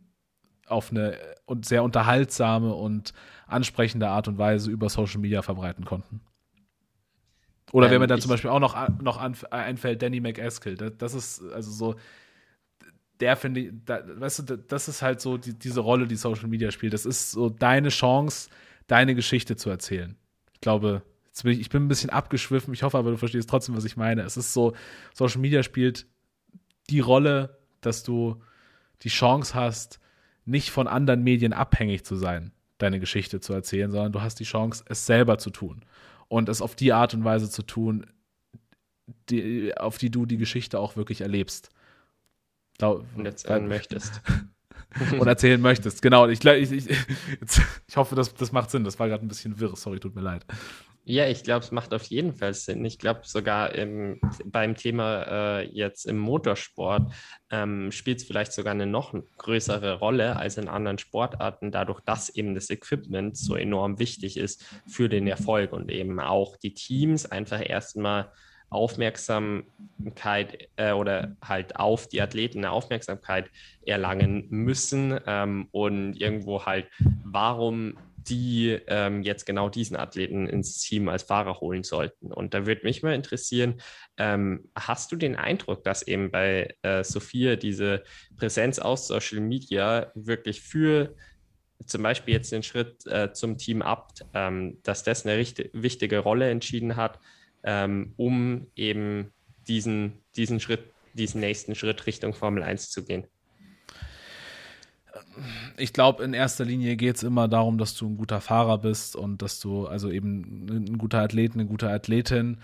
[0.68, 1.18] auf eine
[1.64, 3.14] sehr unterhaltsame und
[3.50, 6.22] ansprechende Art und Weise über Social Media verbreiten konnten.
[7.72, 10.76] Oder ähm, wer mir dann zum Beispiel auch noch, noch einfällt, Danny McEskill.
[10.76, 11.96] Das, das ist also so,
[13.20, 16.48] der finde ich, da, weißt du, das ist halt so die, diese Rolle, die Social
[16.48, 16.94] Media spielt.
[16.94, 18.50] Das ist so deine Chance,
[18.88, 20.16] deine Geschichte zu erzählen.
[20.54, 21.04] Ich glaube,
[21.44, 22.74] bin ich, ich bin ein bisschen abgeschwiffen.
[22.74, 24.24] Ich hoffe aber, du verstehst trotzdem, was ich meine.
[24.24, 24.74] Es ist so,
[25.14, 26.08] Social Media spielt
[26.90, 28.42] die Rolle, dass du
[29.04, 30.00] die Chance hast,
[30.46, 34.46] nicht von anderen Medien abhängig zu sein deine Geschichte zu erzählen, sondern du hast die
[34.46, 35.84] Chance, es selber zu tun
[36.28, 38.06] und es auf die Art und Weise zu tun,
[39.30, 41.70] die, auf die du die Geschichte auch wirklich erlebst.
[42.78, 44.22] Da, und erzählen möchtest.
[45.20, 46.28] und erzählen möchtest, genau.
[46.28, 46.90] Ich, ich, ich,
[47.88, 48.84] ich hoffe, das, das macht Sinn.
[48.84, 49.76] Das war gerade ein bisschen wirr.
[49.76, 50.46] Sorry, tut mir leid.
[51.10, 52.86] Ja, ich glaube, es macht auf jeden Fall Sinn.
[52.86, 57.12] Ich glaube sogar im, beim Thema äh, jetzt im Motorsport
[57.50, 62.30] ähm, spielt es vielleicht sogar eine noch größere Rolle als in anderen Sportarten, dadurch, dass
[62.30, 67.26] eben das Equipment so enorm wichtig ist für den Erfolg und eben auch die Teams
[67.26, 68.32] einfach erstmal
[68.70, 73.50] Aufmerksamkeit äh, oder halt auf die Athleten eine Aufmerksamkeit
[73.84, 76.86] erlangen müssen ähm, und irgendwo halt,
[77.24, 77.98] warum
[78.28, 82.32] die ähm, jetzt genau diesen Athleten ins Team als Fahrer holen sollten.
[82.32, 83.82] Und da würde mich mal interessieren,
[84.18, 88.04] ähm, hast du den Eindruck, dass eben bei äh, Sophia diese
[88.38, 91.16] Präsenz aus Social Media wirklich für
[91.86, 96.50] zum Beispiel jetzt den Schritt äh, zum Team ab, ähm, dass das eine wichtige Rolle
[96.50, 97.20] entschieden hat,
[97.64, 99.32] ähm, um eben
[99.68, 103.28] diesen, diesen Schritt, diesen nächsten Schritt Richtung Formel 1 zu gehen?
[105.78, 109.16] Ich glaube, in erster Linie geht es immer darum, dass du ein guter Fahrer bist
[109.16, 112.58] und dass du, also eben ein guter Athlet, eine gute Athletin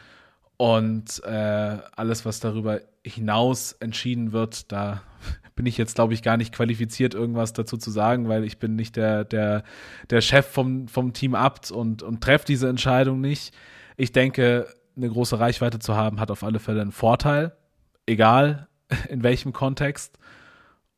[0.57, 5.01] und äh, alles, was darüber hinaus entschieden wird, da
[5.55, 8.75] bin ich jetzt, glaube ich, gar nicht qualifiziert, irgendwas dazu zu sagen, weil ich bin
[8.75, 9.63] nicht der, der,
[10.09, 13.53] der Chef vom, vom Team Abt und, und treffe diese Entscheidung nicht.
[13.97, 17.53] Ich denke, eine große Reichweite zu haben, hat auf alle Fälle einen Vorteil,
[18.05, 18.67] egal
[19.09, 20.17] in welchem Kontext.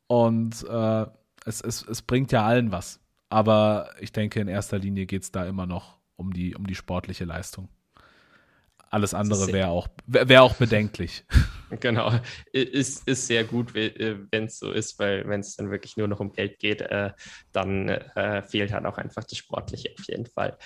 [0.06, 1.06] Und äh,
[1.48, 3.00] es, es, es bringt ja allen was.
[3.30, 6.74] Aber ich denke, in erster Linie geht es da immer noch um die, um die
[6.74, 7.68] sportliche Leistung.
[8.90, 11.24] Alles andere wäre auch, wär auch bedenklich.
[11.80, 12.10] Genau,
[12.50, 16.08] ist, ist sehr gut, äh, wenn es so ist, weil wenn es dann wirklich nur
[16.08, 17.10] noch um Geld geht, äh,
[17.52, 20.56] dann äh, fehlt halt auch einfach das Sportliche auf jeden Fall.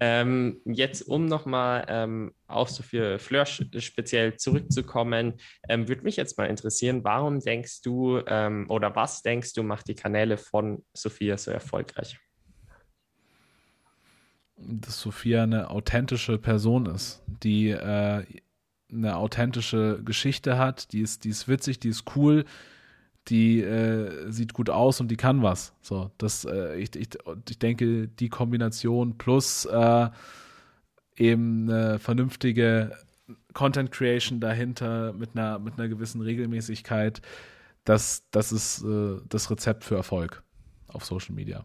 [0.00, 5.34] Ähm, jetzt, um nochmal ähm, auch so für Fleur speziell zurückzukommen,
[5.68, 9.88] ähm, würde mich jetzt mal interessieren, warum denkst du ähm, oder was denkst du macht
[9.88, 12.18] die Kanäle von Sophia so erfolgreich?
[14.56, 18.24] Dass Sophia eine authentische Person ist, die äh,
[18.90, 22.44] eine authentische Geschichte hat, die ist, die ist witzig, die ist cool,
[23.28, 25.74] die äh, sieht gut aus und die kann was.
[25.82, 27.08] So, das, äh, ich, ich,
[27.48, 30.08] ich denke, die Kombination plus äh,
[31.16, 32.92] eben eine vernünftige
[33.52, 37.20] Content Creation dahinter mit einer, mit einer gewissen Regelmäßigkeit,
[37.84, 40.42] das, das ist äh, das Rezept für Erfolg
[40.88, 41.64] auf Social Media.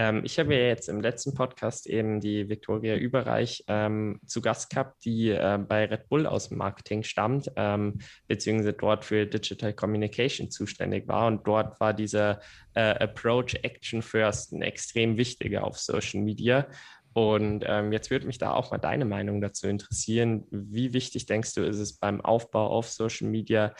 [0.00, 4.70] Ähm, ich habe ja jetzt im letzten Podcast eben die Viktoria Überreich ähm, zu Gast
[4.70, 9.74] gehabt, die äh, bei Red Bull aus dem Marketing stammt, ähm, beziehungsweise dort für Digital
[9.74, 11.26] Communication zuständig war.
[11.26, 12.40] Und dort war dieser
[12.72, 16.66] äh, Approach Action First ein extrem wichtiger auf Social Media.
[17.12, 20.46] Und ähm, jetzt würde mich da auch mal deine Meinung dazu interessieren.
[20.50, 23.74] Wie wichtig denkst du, ist es beim Aufbau auf Social Media,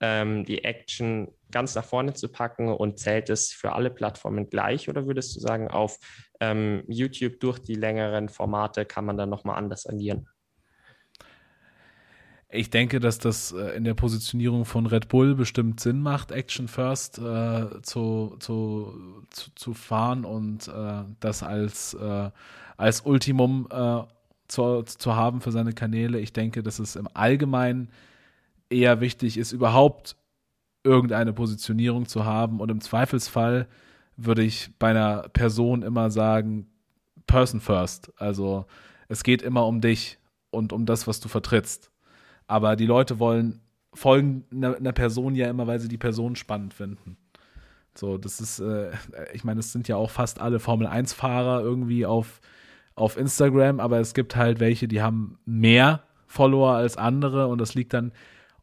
[0.00, 4.88] ähm, die Action ganz nach vorne zu packen und zählt es für alle Plattformen gleich
[4.88, 5.98] oder würdest du sagen, auf
[6.40, 10.28] ähm, YouTube durch die längeren Formate kann man dann nochmal anders agieren?
[12.48, 16.68] Ich denke, dass das äh, in der Positionierung von Red Bull bestimmt Sinn macht, Action
[16.68, 22.30] First äh, zu, zu, zu, zu, fahren und äh, das als, äh,
[22.76, 24.02] als Ultimum äh,
[24.46, 26.20] zu, zu haben für seine Kanäle.
[26.20, 27.90] Ich denke, dass es im Allgemeinen
[28.70, 30.16] eher wichtig ist, überhaupt
[30.84, 32.60] irgendeine Positionierung zu haben.
[32.60, 33.66] Und im Zweifelsfall
[34.16, 36.68] würde ich bei einer Person immer sagen,
[37.26, 38.12] Person first.
[38.16, 38.66] Also
[39.08, 40.18] es geht immer um dich
[40.50, 41.90] und um das, was du vertrittst.
[42.46, 43.60] Aber die Leute wollen
[43.92, 47.16] folgen einer, einer Person ja immer, weil sie die Person spannend finden.
[47.94, 48.90] So, das ist, äh,
[49.32, 52.40] ich meine, es sind ja auch fast alle Formel-1-Fahrer irgendwie auf,
[52.94, 57.74] auf Instagram, aber es gibt halt welche, die haben mehr Follower als andere und das
[57.74, 58.12] liegt dann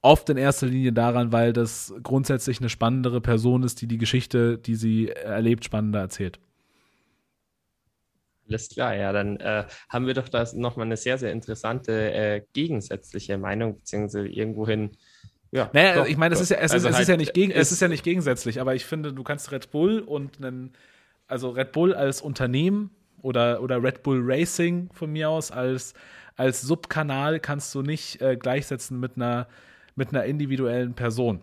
[0.04, 4.60] oft in erster Linie daran, weil das grundsätzlich eine spannendere Person ist, die die Geschichte,
[4.60, 6.40] die sie erlebt, spannender erzählt.
[8.48, 12.42] Alles klar, ja, dann äh, haben wir doch da nochmal eine sehr, sehr interessante äh,
[12.52, 14.92] gegensätzliche Meinung, beziehungsweise irgendwohin.
[15.52, 17.18] Ja, naja, doch, ich meine, es, ist ja, es, also ist, es halt, ist ja
[17.18, 20.44] nicht gegen, es ist ja nicht gegensätzlich, aber ich finde, du kannst Red Bull und
[20.44, 20.74] einen,
[21.28, 22.92] also Red Bull als Unternehmen
[23.22, 25.94] oder, oder Red Bull Racing von mir aus als,
[26.36, 29.48] als Subkanal kannst du nicht äh, gleichsetzen mit einer
[29.96, 31.42] mit einer individuellen Person.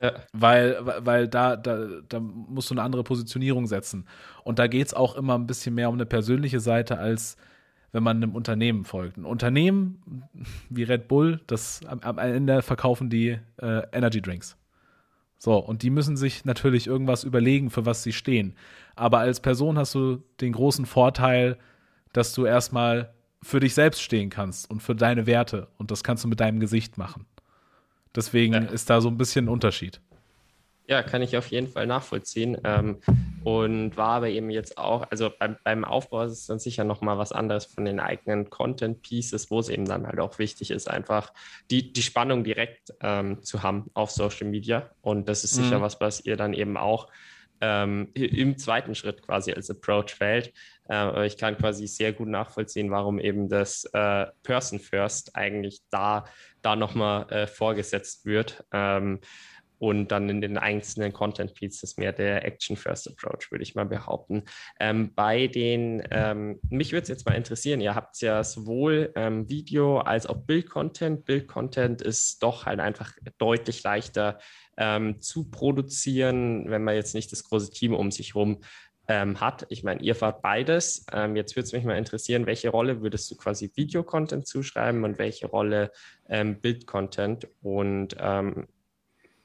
[0.00, 0.12] Ja.
[0.32, 4.06] Weil, weil da, da, da musst du eine andere Positionierung setzen.
[4.44, 7.36] Und da geht es auch immer ein bisschen mehr um eine persönliche Seite, als
[7.92, 9.16] wenn man einem Unternehmen folgt.
[9.16, 10.24] Ein Unternehmen
[10.68, 14.56] wie Red Bull, das am, am Ende verkaufen die äh, Energy Drinks.
[15.38, 18.54] So, und die müssen sich natürlich irgendwas überlegen, für was sie stehen.
[18.96, 21.56] Aber als Person hast du den großen Vorteil,
[22.12, 25.68] dass du erstmal für dich selbst stehen kannst und für deine Werte.
[25.76, 27.24] Und das kannst du mit deinem Gesicht machen.
[28.14, 28.60] Deswegen ja.
[28.60, 30.00] ist da so ein bisschen ein Unterschied.
[30.88, 32.56] Ja, kann ich auf jeden Fall nachvollziehen.
[32.64, 33.00] Ähm,
[33.44, 37.18] und war aber eben jetzt auch, also beim, beim Aufbau ist es dann sicher nochmal
[37.18, 41.32] was anderes von den eigenen Content-Pieces, wo es eben dann halt auch wichtig ist, einfach
[41.70, 44.90] die, die Spannung direkt ähm, zu haben auf Social Media.
[45.02, 45.82] Und das ist sicher mhm.
[45.82, 47.08] was, was ihr dann eben auch
[47.60, 50.52] ähm, im zweiten Schritt quasi als Approach wählt.
[50.88, 56.24] Äh, ich kann quasi sehr gut nachvollziehen, warum eben das äh, Person First eigentlich da,
[56.62, 58.64] da nochmal äh, vorgesetzt wird.
[58.72, 59.20] Ähm,
[59.78, 63.86] und dann in den einzelnen Content Pieces mehr der Action First Approach, würde ich mal
[63.86, 64.42] behaupten.
[64.80, 69.48] Ähm, bei den, ähm, mich würde es jetzt mal interessieren, ihr habt ja sowohl ähm,
[69.48, 71.24] Video als auch Bild-Content.
[71.24, 74.38] Bild-Content ist doch halt einfach deutlich leichter
[74.76, 78.60] ähm, zu produzieren, wenn man jetzt nicht das große Team um sich herum
[79.08, 79.66] ähm, hat.
[79.70, 81.06] Ich meine, ihr fahrt beides.
[81.12, 85.18] Ähm, jetzt würde es mich mal interessieren, welche Rolle würdest du quasi Video-Content zuschreiben und
[85.18, 85.90] welche Rolle
[86.28, 87.48] ähm, Bild-Content?
[87.62, 88.68] Und ähm,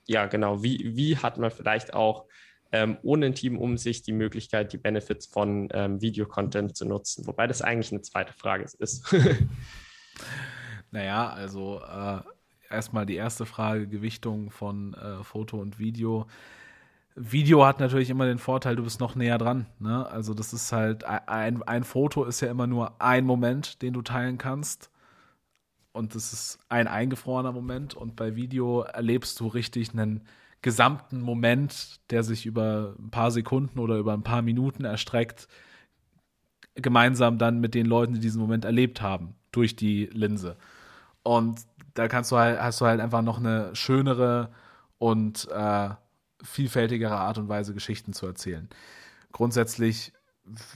[0.06, 2.26] ja, genau, wie, wie hat man vielleicht auch
[2.74, 7.26] ähm, ohne ein Team um sich die Möglichkeit, die Benefits von ähm, Videocontent zu nutzen.
[7.26, 9.16] Wobei das eigentlich eine zweite Frage ist.
[10.92, 12.20] naja, also äh,
[12.70, 16.28] erstmal die erste Frage, Gewichtung von äh, Foto und Video.
[17.16, 19.68] Video hat natürlich immer den Vorteil, du bist noch näher dran.
[19.80, 20.06] Ne?
[20.08, 24.02] Also das ist halt, ein, ein Foto ist ja immer nur ein Moment, den du
[24.02, 24.90] teilen kannst.
[25.92, 27.94] Und das ist ein eingefrorener Moment.
[27.94, 30.22] Und bei Video erlebst du richtig einen
[30.64, 35.48] gesamten Moment, der sich über ein paar Sekunden oder über ein paar Minuten erstreckt,
[36.74, 40.58] gemeinsam dann mit den Leuten, die diesen Moment erlebt haben, durch die Linse.
[41.22, 41.62] Und
[41.94, 44.50] da kannst du halt, hast du halt einfach noch eine schönere
[44.98, 45.90] und äh,
[46.44, 48.70] vielfältigere Art und Weise, Geschichten zu erzählen.
[49.32, 50.14] Grundsätzlich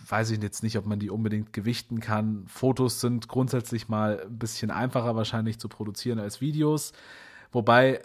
[0.08, 2.46] weiß ich jetzt nicht, ob man die unbedingt gewichten kann.
[2.48, 6.94] Fotos sind grundsätzlich mal ein bisschen einfacher wahrscheinlich zu produzieren als Videos.
[7.52, 8.02] Wobei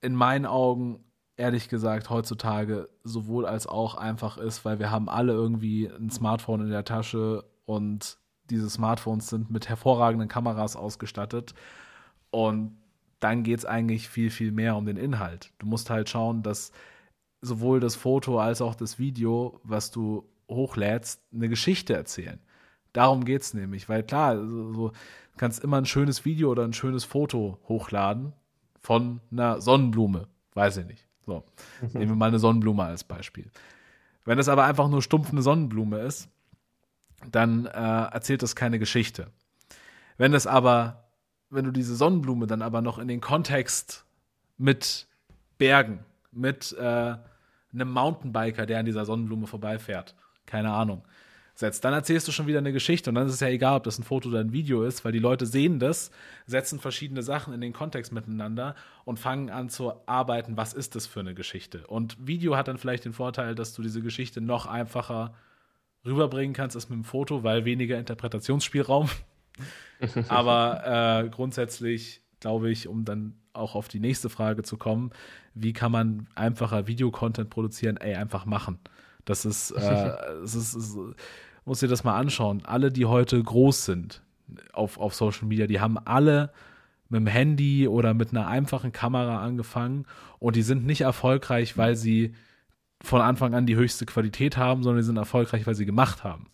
[0.00, 1.04] in meinen Augen
[1.36, 6.60] ehrlich gesagt heutzutage sowohl als auch einfach ist, weil wir haben alle irgendwie ein Smartphone
[6.60, 8.18] in der Tasche und
[8.50, 11.54] diese Smartphones sind mit hervorragenden Kameras ausgestattet.
[12.30, 12.76] Und
[13.22, 15.52] dann geht es eigentlich viel, viel mehr um den Inhalt.
[15.58, 16.72] Du musst halt schauen, dass
[17.40, 22.40] sowohl das Foto als auch das Video, was du hochlädst, eine Geschichte erzählen.
[22.92, 26.64] Darum geht es nämlich, weil klar, so, so, du kannst immer ein schönes Video oder
[26.64, 28.32] ein schönes Foto hochladen
[28.80, 31.06] von einer Sonnenblume, weiß ich nicht.
[31.24, 31.44] So,
[31.80, 31.88] mhm.
[31.92, 33.50] nehmen wir mal eine Sonnenblume als Beispiel.
[34.24, 36.28] Wenn es aber einfach nur stumpf eine Sonnenblume ist,
[37.30, 39.28] dann äh, erzählt das keine Geschichte.
[40.18, 41.04] Wenn es aber,
[41.52, 44.04] wenn du diese Sonnenblume dann aber noch in den Kontext
[44.56, 45.06] mit
[45.58, 46.00] Bergen,
[46.32, 50.14] mit äh, einem Mountainbiker, der an dieser Sonnenblume vorbeifährt,
[50.46, 51.04] keine Ahnung,
[51.54, 53.84] setzt, dann erzählst du schon wieder eine Geschichte und dann ist es ja egal, ob
[53.84, 56.10] das ein Foto oder ein Video ist, weil die Leute sehen das,
[56.46, 58.74] setzen verschiedene Sachen in den Kontext miteinander
[59.04, 61.86] und fangen an zu arbeiten, was ist das für eine Geschichte.
[61.86, 65.34] Und Video hat dann vielleicht den Vorteil, dass du diese Geschichte noch einfacher
[66.04, 69.10] rüberbringen kannst als mit dem Foto, weil weniger Interpretationsspielraum.
[70.28, 75.10] Aber äh, grundsätzlich glaube ich, um dann auch auf die nächste Frage zu kommen,
[75.54, 77.96] wie kann man einfacher Videocontent produzieren?
[77.96, 78.78] Ey, einfach machen.
[79.24, 80.12] Das ist, äh,
[80.44, 80.96] es ist, es
[81.64, 82.62] muss dir das mal anschauen.
[82.66, 84.22] Alle, die heute groß sind
[84.72, 86.52] auf, auf Social Media, die haben alle
[87.08, 90.06] mit dem Handy oder mit einer einfachen Kamera angefangen
[90.38, 92.34] und die sind nicht erfolgreich, weil sie
[93.02, 96.46] von Anfang an die höchste Qualität haben, sondern die sind erfolgreich, weil sie gemacht haben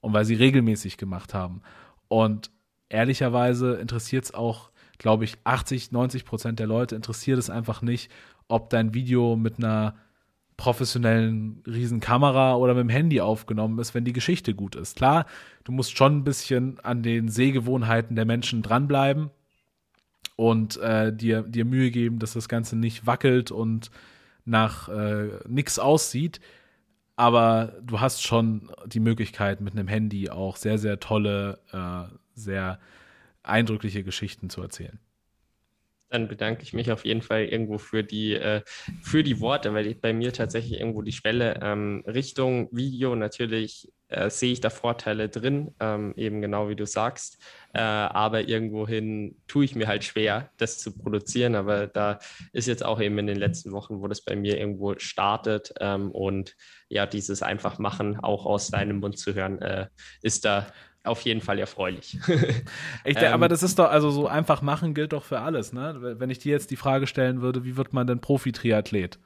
[0.00, 1.62] und weil sie regelmäßig gemacht haben.
[2.10, 2.50] Und
[2.88, 8.10] ehrlicherweise interessiert es auch, glaube ich, 80, 90 Prozent der Leute interessiert es einfach nicht,
[8.48, 9.94] ob dein Video mit einer
[10.56, 14.96] professionellen Riesenkamera oder mit dem Handy aufgenommen ist, wenn die Geschichte gut ist.
[14.96, 15.24] Klar,
[15.62, 19.30] du musst schon ein bisschen an den Sehgewohnheiten der Menschen dranbleiben
[20.34, 23.92] und äh, dir, dir Mühe geben, dass das Ganze nicht wackelt und
[24.44, 26.40] nach äh, nichts aussieht.
[27.20, 32.80] Aber du hast schon die Möglichkeit, mit einem Handy auch sehr, sehr tolle, äh, sehr
[33.42, 34.98] eindrückliche Geschichten zu erzählen.
[36.08, 38.62] Dann bedanke ich mich auf jeden Fall irgendwo für die, äh,
[39.02, 44.28] für die Worte, weil bei mir tatsächlich irgendwo die Schwelle ähm, Richtung Video natürlich äh,
[44.28, 47.38] sehe ich da Vorteile drin, ähm, eben genau wie du sagst.
[47.72, 51.54] Äh, aber irgendwohin tue ich mir halt schwer, das zu produzieren.
[51.54, 52.18] Aber da
[52.52, 56.10] ist jetzt auch eben in den letzten Wochen, wo das bei mir irgendwo startet ähm,
[56.10, 56.56] und
[56.88, 59.86] ja, dieses einfach machen, auch aus deinem Mund zu hören, äh,
[60.22, 60.66] ist da
[61.04, 62.18] auf jeden Fall erfreulich.
[63.04, 66.16] ich, ähm, aber das ist doch, also so einfach machen gilt doch für alles, ne?
[66.18, 69.18] Wenn ich dir jetzt die Frage stellen würde, wie wird man denn Profi-Triathlet?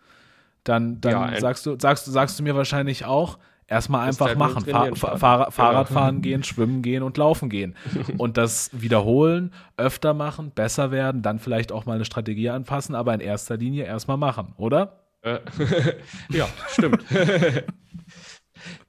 [0.62, 4.64] Dann, dann ja, sagst du, sagst, sagst du mir wahrscheinlich auch, erstmal einfach machen.
[4.64, 7.74] Fahr Fahr Fahrrad fahren gehen, schwimmen gehen und laufen gehen.
[8.18, 13.14] und das wiederholen, öfter machen, besser werden, dann vielleicht auch mal eine Strategie anpassen, aber
[13.14, 15.00] in erster Linie erstmal machen, oder?
[15.22, 15.38] Äh,
[16.28, 17.04] ja, stimmt.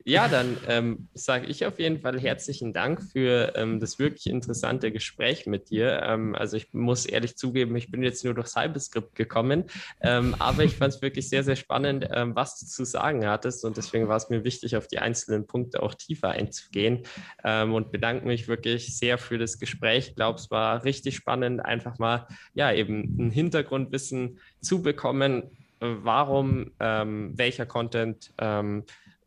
[0.08, 4.92] Ja, dann ähm, sage ich auf jeden Fall herzlichen Dank für ähm, das wirklich interessante
[4.92, 6.04] Gespräch mit dir.
[6.04, 9.64] Ähm, also ich muss ehrlich zugeben, ich bin jetzt nur durch Cyberskript gekommen,
[10.02, 13.66] ähm, aber ich fand es wirklich sehr, sehr spannend, ähm, was du zu sagen hattest
[13.66, 17.02] und deswegen war es mir wichtig, auf die einzelnen Punkte auch tiefer einzugehen
[17.44, 20.10] ähm, und bedanke mich wirklich sehr für das Gespräch.
[20.10, 25.50] Ich glaube, es war richtig spannend, einfach mal ja eben ein Hintergrundwissen zu bekommen,
[25.80, 28.32] warum welcher Content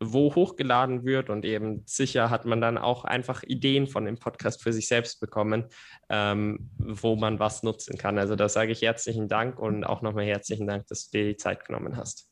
[0.00, 4.62] wo hochgeladen wird und eben sicher hat man dann auch einfach Ideen von dem Podcast
[4.62, 5.64] für sich selbst bekommen,
[6.08, 8.18] ähm, wo man was nutzen kann.
[8.18, 11.36] Also da sage ich herzlichen Dank und auch nochmal herzlichen Dank, dass du dir die
[11.36, 12.28] Zeit genommen hast.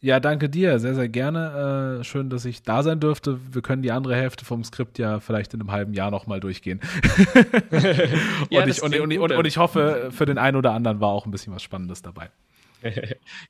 [0.00, 2.00] Ja, danke dir, sehr, sehr gerne.
[2.00, 3.38] Äh, schön, dass ich da sein dürfte.
[3.52, 6.80] Wir können die andere Hälfte vom Skript ja vielleicht in einem halben Jahr nochmal durchgehen.
[7.34, 11.08] und, ja, ich, und, und, und, und ich hoffe, für den einen oder anderen war
[11.08, 12.28] auch ein bisschen was Spannendes dabei.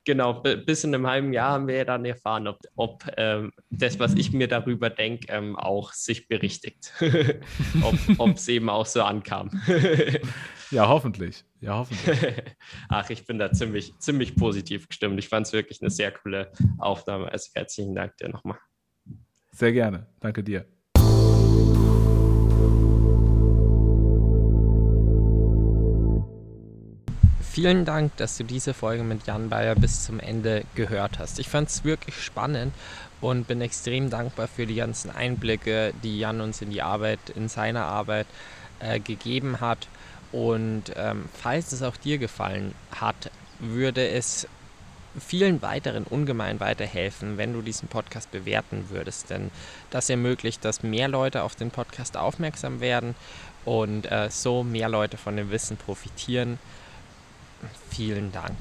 [0.05, 3.99] Genau, bis in einem halben Jahr haben wir ja dann erfahren, ob, ob ähm, das,
[3.99, 6.93] was ich mir darüber denke, ähm, auch sich berichtigt.
[8.19, 9.51] ob es eben auch so ankam.
[10.71, 11.45] ja, hoffentlich.
[11.61, 12.43] Ja, hoffentlich.
[12.89, 15.19] Ach, ich bin da ziemlich, ziemlich positiv gestimmt.
[15.19, 17.31] Ich fand es wirklich eine sehr coole Aufnahme.
[17.31, 18.59] Also herzlichen Dank dir nochmal.
[19.53, 20.07] Sehr gerne.
[20.21, 20.67] Danke dir.
[27.55, 31.39] Vielen Dank, dass du diese Folge mit Jan Bayer bis zum Ende gehört hast.
[31.39, 32.75] Ich fand es wirklich spannend
[33.21, 37.49] und bin extrem dankbar für die ganzen Einblicke, die Jan uns in die Arbeit, in
[37.49, 38.27] seiner Arbeit
[38.81, 39.87] äh, gegeben hat.
[40.33, 43.31] Und ähm, falls es auch dir gefallen hat,
[43.61, 44.49] würde es
[45.25, 49.31] vielen weiteren ungemein weiterhelfen, wenn du diesen Podcast bewerten würdest.
[49.31, 49.53] Denn
[49.91, 53.15] das ermöglicht, dass mehr Leute auf den Podcast aufmerksam werden
[53.65, 56.59] und äh, so mehr Leute von dem Wissen profitieren.
[57.91, 58.57] Vielen Dank.